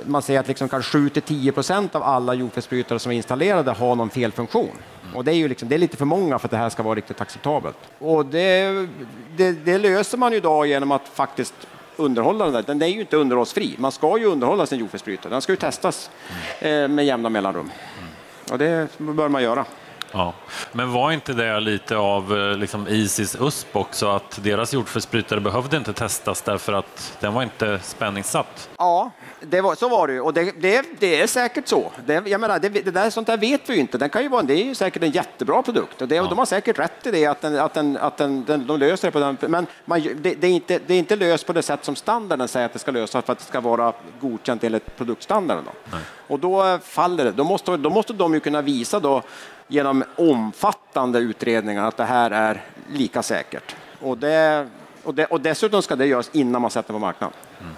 man 0.06 0.22
säger 0.22 0.40
att 0.40 0.48
liksom 0.48 0.70
kanske 0.70 0.92
7 0.92 1.10
10 1.10 1.52
procent 1.52 1.96
av 1.96 2.04
alla 2.04 2.34
jordfelsbrytare 2.34 3.00
som 3.00 3.12
är 3.12 3.16
installerade 3.16 3.72
har 3.72 3.96
någon 3.96 4.10
felfunktion. 4.10 4.78
Och 5.16 5.26
det 5.26 5.32
är, 5.32 5.36
ju 5.36 5.48
liksom, 5.48 5.70
det 5.70 5.76
är 5.76 5.80
lite 5.80 5.98
för 5.98 6.06
många 6.06 6.40
för 6.40 6.48
att 6.48 6.52
det 6.52 6.58
här 6.58 6.70
ska 6.70 6.84
vara 6.84 6.96
riktigt 6.96 7.22
acceptabelt. 7.22 7.78
Och 8.00 8.26
det, 8.26 8.88
det, 9.38 9.52
det 9.52 9.78
löser 9.78 10.18
man 10.18 10.32
ju 10.32 10.38
idag 10.38 10.68
genom 10.68 10.92
att 10.92 11.08
faktiskt 11.08 11.54
underhålla 11.96 12.46
den 12.46 12.54
där. 12.54 12.64
Den 12.64 12.82
är 12.82 12.88
ju 12.88 13.00
inte 13.00 13.18
underhållsfri. 13.18 13.76
Man 13.78 13.92
ska 13.92 14.18
ju 14.18 14.26
underhålla 14.26 14.66
sin 14.66 14.80
jordfelsbrytare. 14.80 15.34
Den 15.34 15.42
ska 15.42 15.52
ju 15.52 15.58
testas 15.58 16.10
mm. 16.60 16.96
med 16.96 17.06
jämna 17.06 17.30
mellanrum. 17.30 17.72
Mm. 18.00 18.10
Och 18.52 18.58
det 18.58 18.88
bör 18.98 19.30
man 19.30 19.44
göra. 19.44 19.66
Ja. 20.16 20.34
Men 20.72 20.92
var 20.92 21.12
inte 21.12 21.34
det 21.34 21.60
lite 21.60 21.98
av 21.98 22.38
eh, 22.38 22.58
liksom, 22.58 22.88
Isis 22.88 23.38
USP 23.40 23.76
också, 23.76 24.10
att 24.10 24.40
deras 24.44 24.74
jordfelsbrytare 24.74 25.40
behövde 25.40 25.78
inte 25.78 25.94
testas 25.94 26.42
därför 26.42 26.74
att 26.74 27.18
den 27.20 27.34
var 27.34 27.44
inte 27.44 27.80
spänningssatt? 27.80 28.70
Ja, 28.78 29.12
det 29.42 29.62
var, 29.62 29.76
så 29.76 29.90
var 29.90 30.08
det 30.08 30.14
ju. 30.14 30.22
Och 30.22 30.34
det, 30.34 30.62
det, 30.62 30.86
det 31.00 31.22
är 31.22 31.28
säkert 31.28 31.68
så. 31.68 31.92
Det, 32.06 32.28
jag 32.28 32.42
menar, 32.42 32.60
det, 32.60 32.70
det, 32.70 32.92
där, 32.92 33.10
sånt 33.10 33.28
där 33.28 33.38
vet 33.38 33.70
vi 33.70 33.74
ju 33.74 33.80
inte. 33.80 33.98
Den 33.98 34.10
kan 34.10 34.24
ju 34.24 34.30
vara, 34.30 34.42
det 34.42 34.54
är 34.54 34.64
ju 34.64 34.76
säkert 34.76 35.04
en 35.04 35.12
jättebra 35.12 35.62
produkt 35.62 36.02
och 36.02 36.08
det, 36.08 36.16
ja. 36.16 36.24
de 36.24 36.38
har 36.38 36.46
säkert 36.46 36.80
rätt 36.80 37.08
i 37.08 37.12
det, 37.12 37.26
att, 37.26 37.42
den, 37.42 37.60
att, 37.60 37.74
den, 37.74 37.98
att 37.98 38.18
den, 38.18 38.46
den, 38.46 38.68
de 38.68 38.80
löser 38.80 39.08
det 39.08 39.12
på 39.12 39.20
den. 39.20 39.38
Men 39.42 39.68
man, 39.86 40.08
det, 40.22 40.44
är 40.44 40.46
inte, 40.46 40.80
det 40.88 40.94
är 40.94 41.00
inte 41.00 41.16
löst 41.16 41.46
på 41.48 41.54
det 41.54 41.62
sätt 41.62 41.86
som 41.86 41.96
standarden 41.96 42.48
säger 42.48 42.66
att 42.66 42.74
det 42.74 42.80
ska 42.80 42.92
lösas 42.92 43.26
för 43.26 43.34
att 43.34 43.40
det 43.40 43.46
ska 43.46 43.62
vara 43.62 43.94
godkänt 44.22 44.64
enligt 44.64 44.98
produktstandarden. 44.98 45.64
Då. 45.66 45.98
Och 46.28 46.40
då 46.40 46.66
eh, 46.66 46.80
faller 46.80 47.26
det. 47.26 47.32
Då 47.32 47.44
måste, 47.44 47.78
då 47.78 47.90
måste 47.90 48.14
de 48.14 48.34
ju 48.34 48.40
kunna 48.40 48.62
visa 48.62 49.00
då 49.00 49.22
genom 49.68 50.04
omfattande 50.16 51.20
utredningar 51.20 51.88
att 51.88 51.98
det 51.98 52.04
här 52.04 52.32
är 52.32 52.62
lika 52.94 53.24
säkert. 53.24 53.76
Och, 54.02 54.18
det, 54.18 54.68
och, 55.04 55.16
det, 55.16 55.26
och 55.26 55.42
dessutom 55.42 55.82
ska 55.82 55.96
det 55.96 56.06
göras 56.06 56.30
innan 56.34 56.62
man 56.62 56.72
sätter 56.72 56.94
på 56.94 57.00
marknaden. 57.00 57.38
Mm. 57.60 57.74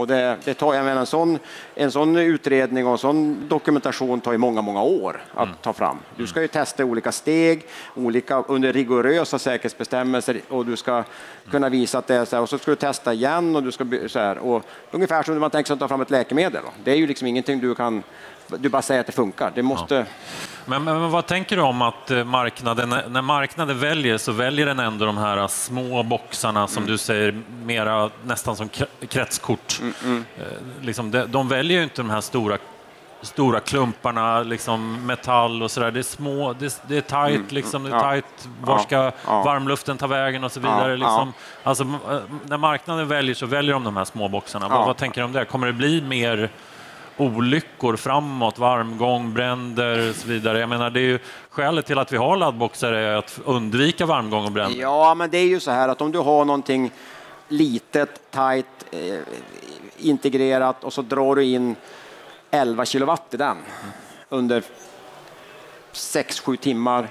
Och 0.00 0.06
det, 0.06 0.36
det, 0.44 0.54
tar, 0.54 0.74
jag 0.74 0.84
menar, 0.84 1.00
en, 1.00 1.06
sån, 1.06 1.38
en 1.74 1.90
sån 1.90 2.16
utredning 2.16 2.86
och 2.86 2.92
en 2.92 2.98
sån 2.98 3.48
dokumentation 3.48 4.20
tar 4.20 4.32
ju 4.32 4.38
många, 4.38 4.62
många 4.62 4.82
år 4.82 5.22
att 5.34 5.44
mm. 5.44 5.56
ta 5.62 5.72
fram. 5.72 5.98
Du 6.16 6.26
ska 6.26 6.42
ju 6.42 6.48
testa 6.48 6.84
olika 6.84 7.12
steg, 7.12 7.66
olika, 7.94 8.42
under 8.48 8.72
rigorösa 8.72 9.38
säkerhetsbestämmelser 9.38 10.40
och 10.48 10.66
du 10.66 10.76
ska 10.76 11.04
kunna 11.50 11.68
visa 11.68 11.98
att 11.98 12.06
det 12.06 12.14
är 12.14 12.24
så 12.24 12.36
här, 12.36 12.42
och 12.42 12.48
så 12.48 12.58
ska 12.58 12.70
du 12.70 12.76
testa 12.76 13.12
igen 13.12 13.56
och 13.56 13.62
du 13.62 13.72
ska 13.72 13.84
så 14.06 14.18
här, 14.18 14.38
och 14.38 14.62
ungefär 14.90 15.22
som 15.22 15.34
när 15.34 15.40
man 15.40 15.50
tänker 15.50 15.66
sig 15.66 15.74
att 15.74 15.80
ta 15.80 15.88
fram 15.88 16.00
ett 16.00 16.10
läkemedel. 16.10 16.62
Det 16.84 16.90
är 16.90 16.96
ju 16.96 17.06
liksom 17.06 17.26
ingenting 17.26 17.60
du 17.60 17.74
kan 17.74 18.02
du 18.58 18.68
bara 18.68 18.82
säger 18.82 19.00
att 19.00 19.06
det 19.06 19.12
funkar. 19.12 19.52
Det 19.54 19.62
måste... 19.62 19.94
Ja. 19.94 20.04
Men, 20.66 20.84
men, 20.84 21.10
vad 21.10 21.26
tänker 21.26 21.56
du 21.56 21.62
om 21.62 21.82
att 21.82 22.10
eh, 22.10 22.24
marknaden, 22.24 22.94
när 23.08 23.22
marknaden 23.22 23.78
väljer 23.78 24.18
så 24.18 24.32
väljer 24.32 24.66
den 24.66 24.78
ändå 24.78 25.06
de 25.06 25.18
här 25.18 25.48
små 25.48 26.02
boxarna 26.02 26.66
som 26.66 26.82
mm. 26.82 26.92
du 26.92 26.98
säger, 26.98 27.42
mera 27.64 28.10
nästan 28.24 28.56
som 28.56 28.68
kretskort. 29.08 29.78
Mm, 29.80 29.94
mm. 30.04 30.24
Eh, 30.38 30.44
liksom, 30.80 31.10
de, 31.10 31.24
de 31.26 31.48
väljer 31.48 31.78
ju 31.78 31.84
inte 31.84 32.02
de 32.02 32.10
här 32.10 32.20
stora 32.20 32.58
stora 33.22 33.60
klumparna, 33.60 34.42
liksom 34.42 35.06
metall 35.06 35.62
och 35.62 35.70
sådär. 35.70 35.90
Det 35.90 36.00
är 36.00 36.02
små, 36.02 36.52
det, 36.52 36.82
det 36.88 36.96
är 36.96 37.00
tajt, 37.00 37.36
mm, 37.36 37.46
liksom, 37.50 37.84
det 37.84 37.96
är 37.96 38.00
tajt. 38.00 38.48
Var 38.60 38.78
ska 38.78 38.96
ja, 38.96 39.12
ja. 39.26 39.42
varmluften 39.42 39.98
ta 39.98 40.06
vägen 40.06 40.44
och 40.44 40.52
så 40.52 40.60
vidare. 40.60 40.96
Liksom. 40.96 41.32
Alltså, 41.62 41.82
eh, 41.84 42.18
när 42.46 42.56
marknaden 42.56 43.08
väljer 43.08 43.34
så 43.34 43.46
väljer 43.46 43.72
de 43.72 43.84
de 43.84 43.96
här 43.96 44.04
små 44.04 44.28
boxarna. 44.28 44.68
Vad, 44.68 44.86
vad 44.86 44.96
tänker 44.96 45.20
du 45.20 45.24
om 45.24 45.32
det? 45.32 45.44
Kommer 45.44 45.66
det 45.66 45.72
bli 45.72 46.00
mer 46.00 46.50
olyckor 47.20 47.96
framåt, 47.96 48.58
varmgång, 48.58 49.34
bränder 49.34 50.10
och 50.10 50.16
så 50.16 50.28
vidare. 50.28 50.60
Jag 50.60 50.68
menar, 50.68 50.90
det 50.90 51.00
är 51.00 51.04
ju 51.04 51.18
skälet 51.50 51.86
till 51.86 51.98
att 51.98 52.12
vi 52.12 52.16
har 52.16 52.36
laddboxar 52.36 52.92
är 52.92 53.16
att 53.16 53.40
undvika 53.44 54.06
varmgång 54.06 54.44
och 54.44 54.52
bränder. 54.52 54.80
Ja, 54.80 55.14
men 55.14 55.30
det 55.30 55.38
är 55.38 55.46
ju 55.46 55.60
så 55.60 55.70
här 55.70 55.88
att 55.88 56.00
om 56.00 56.12
du 56.12 56.18
har 56.18 56.44
någonting 56.44 56.92
litet, 57.48 58.30
tajt, 58.30 58.66
eh, 58.90 59.18
integrerat 59.98 60.84
och 60.84 60.92
så 60.92 61.02
drar 61.02 61.34
du 61.34 61.44
in 61.44 61.76
11 62.50 62.84
kilowatt 62.84 63.34
i 63.34 63.36
den 63.36 63.56
under 64.28 64.62
6-7 65.92 66.56
timmar 66.56 67.08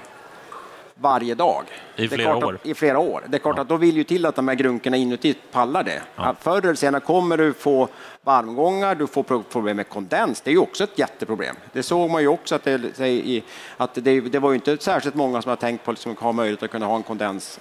varje 1.00 1.34
dag. 1.34 1.64
I 1.96 2.08
flera 2.08 2.36
år? 2.36 2.54
Att, 2.54 2.66
I 2.66 2.74
flera 2.74 2.98
år. 2.98 3.24
Det 3.28 3.36
är 3.36 3.38
klart 3.38 3.56
ja. 3.56 3.62
att 3.62 3.68
då 3.68 3.76
vill 3.76 3.96
ju 3.96 4.04
till 4.04 4.26
att 4.26 4.36
de 4.36 4.48
här 4.48 4.54
grunkorna 4.54 4.96
inuti 4.96 5.34
pallar 5.52 5.82
det. 5.82 6.02
Ja. 6.16 6.34
Förr 6.40 6.58
eller 6.58 6.74
senare 6.74 7.00
kommer 7.00 7.36
du 7.36 7.52
få 7.52 7.88
varmgångar, 8.22 8.94
du 8.94 9.06
får 9.06 9.42
problem 9.42 9.76
med 9.76 9.88
kondens. 9.88 10.40
Det 10.40 10.50
är 10.50 10.52
ju 10.52 10.58
också 10.58 10.84
ett 10.84 10.98
jätteproblem. 10.98 11.56
Det 11.72 11.82
såg 11.82 12.10
man 12.10 12.22
ju 12.22 12.28
också 12.28 12.54
att 12.54 12.64
det, 12.64 13.42
att 13.76 13.94
det, 13.94 14.20
det 14.20 14.38
var 14.38 14.50
ju 14.50 14.54
inte 14.54 14.76
särskilt 14.76 15.14
många 15.14 15.42
som 15.42 15.48
har 15.48 15.56
tänkt 15.56 15.84
på 15.84 15.90
att 15.90 15.96
liksom 15.96 16.16
ha 16.16 16.32
möjlighet 16.32 16.62
att 16.62 16.70
kunna 16.70 16.86
ha 16.86 16.96
en 16.96 17.02
kondens 17.02 17.60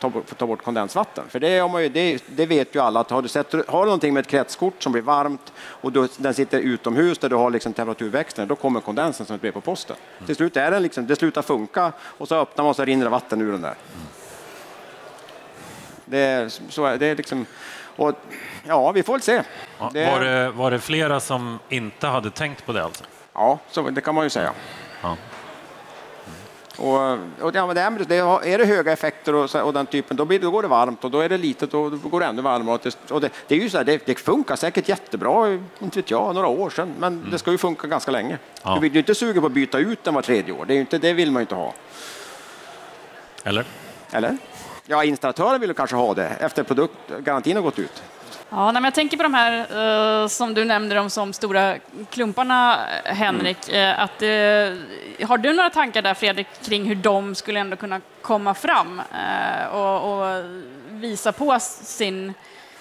ta 0.00 0.08
bort, 0.08 0.38
ta 0.38 0.46
bort 0.46 0.62
kondensvatten. 0.62 1.24
För 1.28 1.40
det, 1.40 1.58
har 1.58 1.68
man 1.68 1.82
ju, 1.82 1.88
det, 1.88 2.24
det, 2.26 2.46
vet 2.46 2.74
ju 2.74 2.80
alla 2.80 3.00
att 3.00 3.10
har 3.10 3.22
du, 3.22 3.28
sett, 3.28 3.52
har 3.52 3.80
du 3.80 3.84
någonting 3.84 4.14
med 4.14 4.20
ett 4.20 4.26
kretskort 4.26 4.82
som 4.82 4.92
blir 4.92 5.02
varmt 5.02 5.52
och 5.58 5.92
du, 5.92 6.08
den 6.16 6.34
sitter 6.34 6.60
utomhus 6.60 7.18
där 7.18 7.28
du 7.28 7.36
har 7.36 7.50
liksom 7.50 7.72
temperaturväxlaren, 7.72 8.48
då 8.48 8.56
kommer 8.56 8.80
kondensen 8.80 9.26
som 9.26 9.36
ett 9.36 9.42
brev 9.42 9.52
på 9.52 9.60
posten. 9.60 9.96
Mm. 10.16 10.26
Till 10.26 10.36
slut 10.36 10.56
är 10.56 10.70
den 10.70 10.82
liksom, 10.82 11.06
det 11.06 11.16
slutar 11.16 11.42
funka 11.42 11.92
och 12.00 12.28
så 12.28 12.34
öppnar 12.34 12.64
man 12.64 12.70
och 12.70 12.76
så 12.76 12.84
rinner 12.84 13.08
vatten 13.08 13.40
ur 13.40 13.52
den 13.52 13.62
där. 13.62 13.74
Det, 16.04 16.52
så 16.68 16.84
är, 16.84 16.96
det 16.96 17.06
är 17.06 17.16
liksom, 17.16 17.46
och, 17.96 18.12
ja, 18.66 18.92
vi 18.92 19.02
får 19.02 19.12
väl 19.12 19.22
se. 19.22 19.42
Ja, 19.78 19.90
det, 19.92 20.06
var, 20.06 20.20
det, 20.20 20.50
var 20.50 20.70
det 20.70 20.78
flera 20.78 21.20
som 21.20 21.58
inte 21.68 22.06
hade 22.06 22.30
tänkt 22.30 22.66
på 22.66 22.72
det 22.72 22.84
alltså? 22.84 23.04
Ja, 23.32 23.58
så, 23.70 23.90
det 23.90 24.00
kan 24.00 24.14
man 24.14 24.24
ju 24.24 24.30
säga. 24.30 24.52
Ja. 25.02 25.16
Och, 26.78 27.12
och 27.40 27.54
ja, 27.54 27.74
det, 27.74 27.80
är, 27.80 28.04
det, 28.08 28.16
är 28.52 28.58
det 28.58 28.64
höga 28.64 28.92
effekter 28.92 29.34
och, 29.34 29.54
och 29.54 29.72
den 29.72 29.86
typen, 29.86 30.16
då, 30.16 30.24
blir, 30.24 30.38
då 30.38 30.50
går 30.50 30.62
det 30.62 30.68
varmt 30.68 31.04
och 31.04 31.10
då 31.10 31.20
är 31.20 31.28
det 31.28 31.38
litet 31.38 31.74
och 31.74 31.90
då 31.90 32.08
går 32.08 32.20
det 32.20 32.26
ännu 32.26 32.42
varmare. 32.42 32.74
Och 32.74 32.80
det, 32.82 33.12
och 33.12 33.20
det, 33.20 33.30
det 33.46 33.54
är 33.54 33.58
ju 33.58 33.70
så 33.70 33.76
här, 33.76 33.84
det, 33.84 34.06
det, 34.06 34.18
funkar 34.18 34.56
säkert 34.56 34.88
jättebra, 34.88 35.58
inte 35.78 35.98
vet 35.98 36.10
jag, 36.10 36.34
några 36.34 36.46
år 36.46 36.70
sedan, 36.70 36.94
men 36.98 37.12
mm. 37.12 37.30
det 37.30 37.38
ska 37.38 37.50
ju 37.50 37.58
funka 37.58 37.86
ganska 37.86 38.10
länge. 38.10 38.38
Ja. 38.62 38.74
Du 38.74 38.80
blir 38.80 38.90
ju 38.90 38.98
inte 38.98 39.14
sugen 39.14 39.42
på 39.42 39.46
att 39.46 39.52
byta 39.52 39.78
ut 39.78 40.04
den 40.04 40.14
var 40.14 40.22
tredje 40.22 40.52
år, 40.52 40.64
det, 40.64 40.74
är 40.74 40.80
inte, 40.80 40.98
det 40.98 41.12
vill 41.12 41.30
man 41.30 41.40
ju 41.40 41.42
inte 41.42 41.54
ha. 41.54 41.74
Eller? 43.44 43.64
Eller? 44.10 44.36
Ja, 44.86 45.04
installatören 45.04 45.60
vill 45.60 45.74
kanske 45.74 45.96
ha 45.96 46.14
det 46.14 46.28
efter 46.28 46.62
produktgarantin 46.62 47.56
har 47.56 47.62
gått 47.62 47.78
ut. 47.78 48.02
Ja, 48.50 48.72
men 48.72 48.84
jag 48.84 48.94
tänker 48.94 49.16
på 49.16 49.22
de 49.22 49.34
här 49.34 50.22
uh, 50.22 50.28
som 50.28 50.54
du 50.54 50.64
nämnde, 50.64 50.94
de 50.94 51.10
som 51.10 51.32
stora 51.32 51.76
klumparna, 52.10 52.78
Henrik. 53.04 53.68
Mm. 53.68 53.80
Uh, 53.80 54.00
att, 54.00 54.22
uh, 54.22 55.26
har 55.28 55.38
du 55.38 55.52
några 55.52 55.70
tankar 55.70 56.02
där, 56.02 56.14
Fredrik, 56.14 56.46
kring 56.64 56.84
hur 56.84 56.94
de 56.94 57.34
skulle 57.34 57.60
ändå 57.60 57.76
kunna 57.76 58.00
komma 58.22 58.54
fram 58.54 59.02
och, 59.72 60.12
och, 60.12 60.44
visa 60.90 61.32
på 61.32 61.58
sin 61.60 62.34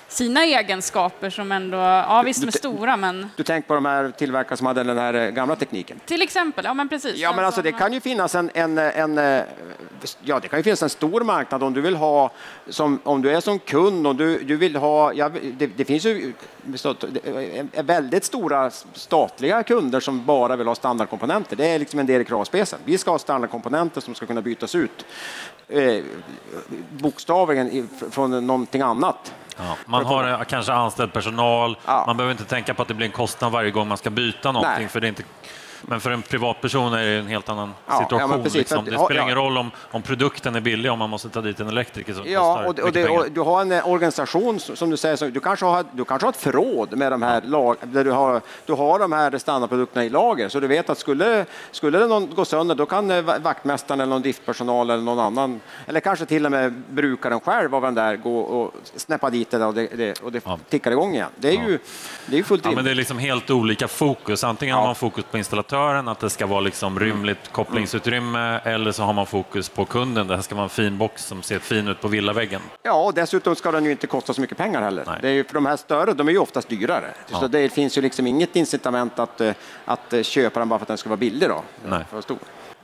sina 0.08 0.44
egenskaper 0.44 1.30
som 1.30 1.52
ändå, 1.52 1.78
ja 1.78 2.22
visst 2.26 2.42
de 2.42 2.48
är 2.48 2.52
stora 2.52 2.98
men... 2.98 3.30
Du 3.36 3.44
tänker 3.44 3.68
på 3.68 3.74
de 3.74 3.86
här 3.86 4.12
tillverkare 4.12 4.58
som 4.58 4.68
hade 4.68 4.84
den 4.84 4.98
här 4.98 5.14
eh, 5.14 5.30
gamla 5.30 5.56
tekniken? 5.56 6.00
Till 6.06 6.22
exempel, 6.22 6.66
ja 6.66 6.74
men 6.74 6.90
precis. 6.90 7.18
Ja 7.18 7.34
men 7.36 7.46
alltså 7.46 7.62
det 7.62 7.72
kan 7.72 7.94
ju 7.94 8.00
finnas 8.00 8.36
en, 8.36 8.52
en, 8.54 8.78
en, 8.78 9.18
eh, 9.18 9.44
ja 10.22 10.40
det 10.40 10.48
kan 10.48 10.60
ju 10.60 10.64
finnas 10.64 10.84
en 10.84 10.90
stor 10.90 11.22
marknad 11.22 11.64
om 11.64 11.74
du 11.74 11.82
vill 11.82 11.96
ha, 11.96 12.32
som, 12.70 13.00
om 13.04 13.22
du 13.22 13.32
är 13.32 13.40
som 13.40 13.60
kund 13.60 14.08
och 14.08 14.16
du, 14.16 14.44
du 14.44 14.58
vill 14.58 14.76
ha, 14.76 15.14
ja, 15.14 15.30
det, 15.58 15.68
det 15.68 15.86
finns 15.86 16.06
ju 16.06 16.34
väldigt 17.84 18.24
stora 18.24 18.72
statliga 18.94 19.64
kunder 19.64 20.00
som 20.00 20.26
bara 20.26 20.56
vill 20.56 20.68
ha 20.68 20.76
standardkomponenter. 20.76 21.56
Det 21.56 21.68
är 21.68 21.80
liksom 21.80 22.00
en 22.00 22.06
del 22.06 22.22
i 22.22 22.26
kravspecen. 22.26 22.80
Vi 22.86 22.98
ska 22.98 23.12
ha 23.12 23.20
standardkomponenter 23.20 24.02
som 24.02 24.16
ska 24.16 24.26
kunna 24.26 24.42
bytas 24.42 24.76
ut 24.76 25.06
eh, 25.68 26.04
bokstavligen 26.90 27.90
från 28.12 28.48
någonting 28.48 28.82
annat. 28.82 29.34
Ja, 29.58 29.76
man 29.86 30.06
har 30.06 30.30
eh, 30.30 30.44
kanske 30.44 30.74
anställd 30.74 31.14
personal, 31.14 31.78
ja. 31.86 32.04
man 32.08 32.18
behöver 32.18 32.32
inte 32.32 32.46
tänka 32.46 32.74
på 32.74 32.82
att 32.82 32.88
det 32.88 32.94
blir 32.94 33.06
en 33.06 33.12
kostnad 33.12 33.52
varje 33.52 33.72
gång 33.72 33.88
man 33.88 33.98
ska 33.98 34.10
byta 34.10 34.52
någonting. 34.52 34.80
Nej. 34.80 34.88
För 34.88 35.00
det 35.00 35.08
är 35.08 35.10
inte 35.10 35.24
men 35.90 36.00
för 36.00 36.12
en 36.12 36.22
privatperson 36.22 36.94
är 36.94 37.06
det 37.06 37.12
en 37.12 37.28
helt 37.28 37.50
annan 37.50 37.74
ja, 37.88 38.00
situation. 38.00 38.42
Ja, 38.44 38.50
liksom. 38.54 38.86
Det 38.86 39.00
spelar 39.06 39.24
ingen 39.24 39.36
roll 39.36 39.58
om, 39.58 39.72
om 39.92 40.02
produkten 40.02 40.56
är 40.56 40.62
billig 40.62 40.92
om 40.92 41.00
man 41.00 41.10
måste 41.10 41.30
ta 41.30 41.42
dit 41.42 41.60
en 41.60 41.68
elektriker 41.68 42.14
som 42.14 42.24
ja, 42.28 42.64
och, 42.66 42.80
och, 42.80 42.92
det, 42.92 43.10
och 43.10 43.32
Du 43.32 43.42
har 43.42 43.62
en 43.62 43.72
eh, 43.72 43.90
organisation 43.90 44.60
som 44.60 44.90
du 44.90 44.98
säger, 44.98 45.32
du 45.32 45.40
kanske 45.40 45.66
har, 45.66 45.86
du 45.92 46.06
kanske 46.06 46.26
har 46.26 46.32
ett 46.32 46.42
förråd 46.42 46.98
med 46.98 47.12
de 47.12 47.22
här 47.22 47.42
lag, 47.42 47.76
där 47.82 48.04
du 48.04 48.12
har, 48.12 48.42
du 48.66 48.74
har 48.74 49.00
de 49.00 49.12
här 49.12 49.38
standardprodukterna 49.38 50.06
i 50.06 50.10
lager, 50.10 50.50
så 50.50 50.60
du 50.60 50.68
vet 50.68 50.90
att 50.90 50.98
skulle, 50.98 51.46
skulle 51.72 52.00
det 52.00 52.08
någon 52.08 52.36
gå 52.36 52.46
sönder, 52.46 52.76
då 52.76 52.86
kan 52.86 53.12
eh, 53.12 53.22
vaktmästaren 53.22 54.02
eller 54.02 54.10
någon 54.10 54.22
driftpersonal 54.22 54.90
eller 54.90 55.04
någon 55.04 55.20
annan, 55.20 55.60
eller 55.86 56.00
kanske 56.00 56.26
till 56.26 56.46
och 56.46 56.52
med 56.52 56.84
brukaren 56.90 57.40
själv 57.40 57.76
av 57.76 57.82
den 57.82 57.96
där, 57.96 58.16
gå 58.16 58.40
och 58.40 58.74
snäppa 58.96 59.30
dit 59.30 59.52
det 59.52 59.66
och 59.66 59.74
det, 59.74 59.88
det, 59.88 60.22
och 60.22 60.32
det 60.32 60.42
ja. 60.46 60.60
tickar 60.70 60.92
igång 60.92 61.14
igen. 61.14 61.30
Det 61.36 61.50
är 61.50 61.68
ju, 61.68 61.80
det 62.26 62.40
är 62.40 62.44
fullt 62.44 62.66
ja, 62.66 62.72
men 62.72 62.86
Det 62.86 62.92
är 62.92 62.96
liksom 62.96 63.18
helt 63.18 63.50
olika 63.50 63.88
fokus. 63.88 64.44
Antingen 64.44 64.76
har 64.76 64.86
man 64.86 64.96
fokus 64.96 65.26
på 65.32 65.38
installation 65.38 65.77
installatören, 65.78 66.08
att 66.08 66.20
det 66.20 66.30
ska 66.30 66.46
vara 66.46 66.60
liksom 66.60 67.00
rymligt 67.00 67.52
kopplingsutrymme, 67.52 68.60
eller 68.64 68.92
så 68.92 69.04
har 69.04 69.14
man 69.14 69.26
fokus 69.26 69.70
på 69.70 69.86
kunden. 69.86 70.28
Det 70.28 70.36
här 70.36 70.42
ska 70.42 70.56
vara 70.56 70.64
en 70.64 70.70
fin 70.70 70.98
box 70.98 71.26
som 71.26 71.44
ser 71.44 71.60
fin 71.60 71.88
ut 71.88 72.02
på 72.02 72.08
villaväggen. 72.08 72.62
Ja, 72.84 72.94
och 72.94 73.14
dessutom 73.14 73.56
ska 73.56 73.72
den 73.72 73.86
ju 73.86 73.92
inte 73.92 74.08
kosta 74.08 74.34
så 74.34 74.42
mycket 74.42 74.58
pengar 74.58 74.82
heller. 74.82 75.20
Det 75.22 75.28
är 75.28 75.34
ju, 75.34 75.44
för 75.44 75.54
de 75.54 75.66
här 75.66 75.78
större, 75.78 76.14
de 76.14 76.28
är 76.28 76.32
ju 76.32 76.38
oftast 76.38 76.70
dyrare. 76.70 77.14
Ja. 77.32 77.40
Så 77.40 77.48
det 77.48 77.70
finns 77.70 77.98
ju 77.98 78.02
liksom 78.02 78.28
inget 78.28 78.56
incitament 78.56 79.20
att, 79.20 79.42
eh, 79.42 79.54
att 79.86 80.14
eh, 80.14 80.24
köpa 80.24 80.60
den 80.60 80.70
bara 80.70 80.80
för 80.80 80.84
att 80.84 80.88
den 80.88 80.98
ska 80.98 81.10
vara 81.10 81.18
billig 81.18 81.50
då. 81.50 81.64
Nej. 81.86 82.06
För 82.12 82.22
stor. 82.22 82.38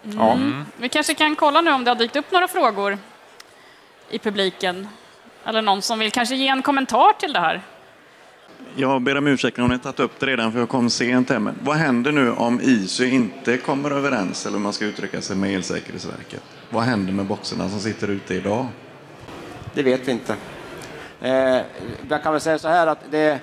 Mm. 0.06 0.18
Ja. 0.18 0.32
Mm. 0.32 0.66
Vi 0.78 0.90
kanske 0.90 1.14
kan 1.14 1.36
kolla 1.36 1.62
nu 1.62 1.72
om 1.72 1.84
det 1.84 1.92
har 1.92 1.96
dykt 1.96 2.16
upp 2.16 2.32
några 2.32 2.48
frågor 2.48 2.98
i 4.10 4.20
publiken. 4.20 4.88
Eller 5.46 5.62
någon 5.62 5.82
som 5.82 6.00
vill 6.00 6.12
kanske 6.12 6.36
ge 6.36 6.48
en 6.48 6.62
kommentar 6.62 7.14
till 7.14 7.34
det 7.34 7.40
här. 7.40 7.62
Jag 8.76 9.02
ber 9.02 9.18
om 9.18 9.28
ursäkt 9.28 9.60
om 9.60 9.70
ni 9.70 9.80
tagit 9.80 10.00
upp 10.00 10.20
det 10.20 10.26
redan 10.26 10.52
för 10.52 10.60
jag 10.60 10.70
kom 10.70 10.90
sent 10.90 11.30
hem. 11.30 11.50
Vad 11.62 11.76
händer 11.76 12.12
nu 12.12 12.32
om 12.32 12.62
ISU 12.62 13.06
inte 13.06 13.58
kommer 13.58 13.92
överens, 13.92 14.46
eller 14.46 14.58
om 14.58 14.64
man 14.64 14.74
ska 14.74 14.86
uttrycka 14.86 15.22
sig 15.22 15.36
med 15.36 15.56
Elsäkerhetsverket? 15.56 16.44
Vad 16.70 16.84
händer 16.84 17.14
med 17.14 17.26
boxarna 17.26 17.70
som 17.70 17.80
sitter 17.80 18.08
ute 18.08 18.34
idag? 18.36 18.68
Det 19.74 19.84
vet 19.84 20.08
vi 20.08 20.12
inte. 20.12 20.36
Eh, 21.22 21.62
jag 22.10 22.24
kan 22.24 22.32
väl 22.32 22.42
säga 22.42 22.60
så 22.60 22.68
här 22.68 22.88
att 22.88 23.00
det, 23.12 23.32
eh, 23.32 23.40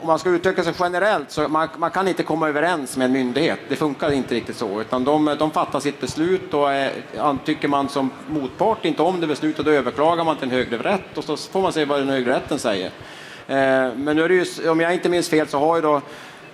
om 0.00 0.06
man 0.06 0.18
ska 0.18 0.30
uttrycka 0.30 0.64
sig 0.64 0.74
generellt 0.78 1.30
så 1.30 1.48
man, 1.48 1.68
man, 1.76 1.90
kan 1.90 2.08
inte 2.08 2.22
komma 2.22 2.48
överens 2.48 2.96
med 2.96 3.04
en 3.04 3.12
myndighet. 3.12 3.58
Det 3.68 3.76
funkar 3.76 4.12
inte 4.12 4.34
riktigt 4.34 4.56
så, 4.56 4.80
utan 4.80 5.04
de, 5.04 5.36
de 5.38 5.50
fattar 5.50 5.80
sitt 5.80 6.00
beslut 6.00 6.54
och 6.54 6.72
eh, 6.72 6.92
är, 7.14 7.36
tycker 7.44 7.68
man 7.68 7.88
som 7.88 8.10
motpart 8.28 8.84
inte 8.84 9.02
om 9.02 9.20
det 9.20 9.26
beslutet, 9.26 9.64
då 9.64 9.70
överklagar 9.70 10.24
man 10.24 10.36
till 10.36 10.44
en 10.44 10.50
högre 10.50 10.78
rätt 10.78 11.18
och 11.18 11.24
så 11.24 11.36
får 11.36 11.62
man 11.62 11.72
se 11.72 11.84
vad 11.84 11.98
den 11.98 12.08
högre 12.08 12.34
rätten 12.34 12.58
säger. 12.58 12.90
Eh, 13.50 13.94
men 13.96 14.16
nu 14.16 14.22
är 14.24 14.28
det 14.28 14.34
ju, 14.34 14.70
om 14.70 14.80
jag 14.80 14.94
inte 14.94 15.08
minns 15.08 15.28
fel 15.28 15.48
så 15.48 15.58
har 15.58 15.76
ju, 15.76 15.82
då, 15.82 16.00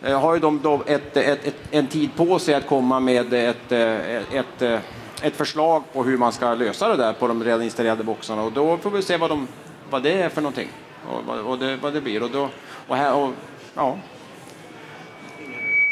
eh, 0.02 0.20
har 0.20 0.34
ju 0.34 0.40
de 0.40 0.60
då 0.62 0.82
ett, 0.86 1.16
ett, 1.16 1.46
ett, 1.46 1.54
en 1.70 1.86
tid 1.86 2.10
på 2.16 2.38
sig 2.38 2.54
att 2.54 2.66
komma 2.66 3.00
med 3.00 3.34
ett, 3.34 3.72
eh, 3.72 4.16
ett, 4.16 4.62
eh, 4.62 4.78
ett 5.22 5.36
förslag 5.36 5.82
på 5.92 6.04
hur 6.04 6.16
man 6.16 6.32
ska 6.32 6.54
lösa 6.54 6.88
det 6.88 6.96
där 6.96 7.12
på 7.12 7.28
de 7.28 7.44
redan 7.44 7.62
installerade 7.62 8.04
boxarna 8.04 8.42
och 8.42 8.52
då 8.52 8.76
får 8.76 8.90
vi 8.90 9.02
se 9.02 9.16
vad, 9.16 9.30
de, 9.30 9.48
vad 9.90 10.02
det 10.02 10.12
är 10.12 10.28
för 10.28 10.40
någonting 10.40 10.68
och, 11.08 11.50
och 11.50 11.58
det, 11.58 11.76
vad 11.76 11.92
det 11.92 12.00
blir. 12.00 12.22
Och 12.22 12.30
då, 12.30 12.48
och 12.88 12.96
här, 12.96 13.14
och, 13.14 13.32
ja. 13.74 13.96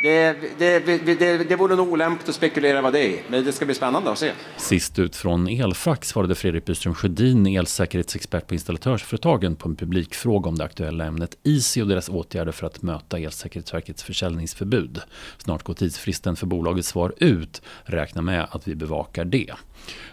Det, 0.04 0.36
det, 0.58 0.80
det, 1.18 1.44
det 1.48 1.56
vore 1.56 1.76
nog 1.76 1.92
olämpligt 1.92 2.28
att 2.28 2.34
spekulera 2.34 2.82
vad 2.82 2.92
det 2.92 3.18
är, 3.18 3.22
men 3.28 3.44
det 3.44 3.52
ska 3.52 3.64
bli 3.64 3.74
spännande 3.74 4.10
att 4.10 4.18
se. 4.18 4.32
Sist 4.56 4.98
ut 4.98 5.16
från 5.16 5.48
Elfax 5.48 6.14
var 6.14 6.24
det 6.24 6.34
Fredrik 6.34 6.64
Byström 6.64 6.94
Sjödin, 6.94 7.46
elsäkerhetsexpert 7.46 8.46
på 8.46 8.54
installatörsföretagen, 8.54 9.56
på 9.56 9.68
en 9.68 9.76
publikfråga 9.76 10.48
om 10.48 10.58
det 10.58 10.64
aktuella 10.64 11.04
ämnet 11.04 11.36
ISI 11.42 11.82
och 11.82 11.88
deras 11.88 12.08
åtgärder 12.08 12.52
för 12.52 12.66
att 12.66 12.82
möta 12.82 13.18
Elsäkerhetsverkets 13.18 14.02
försäljningsförbud. 14.02 15.00
Snart 15.38 15.62
går 15.62 15.74
tidsfristen 15.74 16.36
för 16.36 16.46
bolagets 16.46 16.88
svar 16.88 17.14
ut. 17.16 17.62
Räkna 17.84 18.22
med 18.22 18.46
att 18.50 18.68
vi 18.68 18.74
bevakar 18.74 19.24
det. 19.24 19.54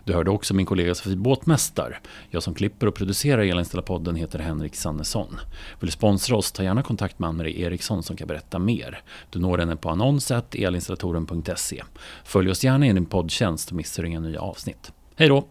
Du 0.04 0.14
hörde 0.14 0.32
också 0.32 0.54
min 0.54 0.66
kollega 0.66 0.96
Sofie 0.96 1.16
Båtmästar. 1.16 2.00
Jag 2.30 2.44
som 2.44 2.54
klipper 2.54 2.88
och 2.88 2.96
producerar 2.96 3.42
Elinstallapodden 3.42 4.16
heter 4.16 4.40
Henrik 4.40 4.76
Sannesson. 4.76 5.40
Vill 5.80 5.88
du 5.88 5.92
sponsra 5.92 6.38
oss, 6.38 6.52
ta 6.52 6.64
gärna 6.64 6.84
kontakt 6.84 7.20
med 7.20 7.28
Ann-Marie 7.28 7.66
Eriksson 7.66 8.04
som 8.04 8.16
kan 8.16 8.28
berätta 8.28 8.60
mer. 8.60 9.02
Du 9.30 9.40
når 9.40 9.58
henne 9.58 9.76
på 9.76 9.90
annonset 9.90 10.56
elinstallatoren.se. 10.56 11.84
Följ 12.24 12.52
oss 12.52 12.64
gärna 12.64 12.88
i 12.88 12.94
din 12.94 13.06
poddtjänst 13.06 13.70
och 13.70 13.76
missar 13.76 14.04
inga 14.04 14.20
nya 14.20 14.42
avsnitt. 14.42 14.92
Hej 15.16 15.28
då! 15.28 15.48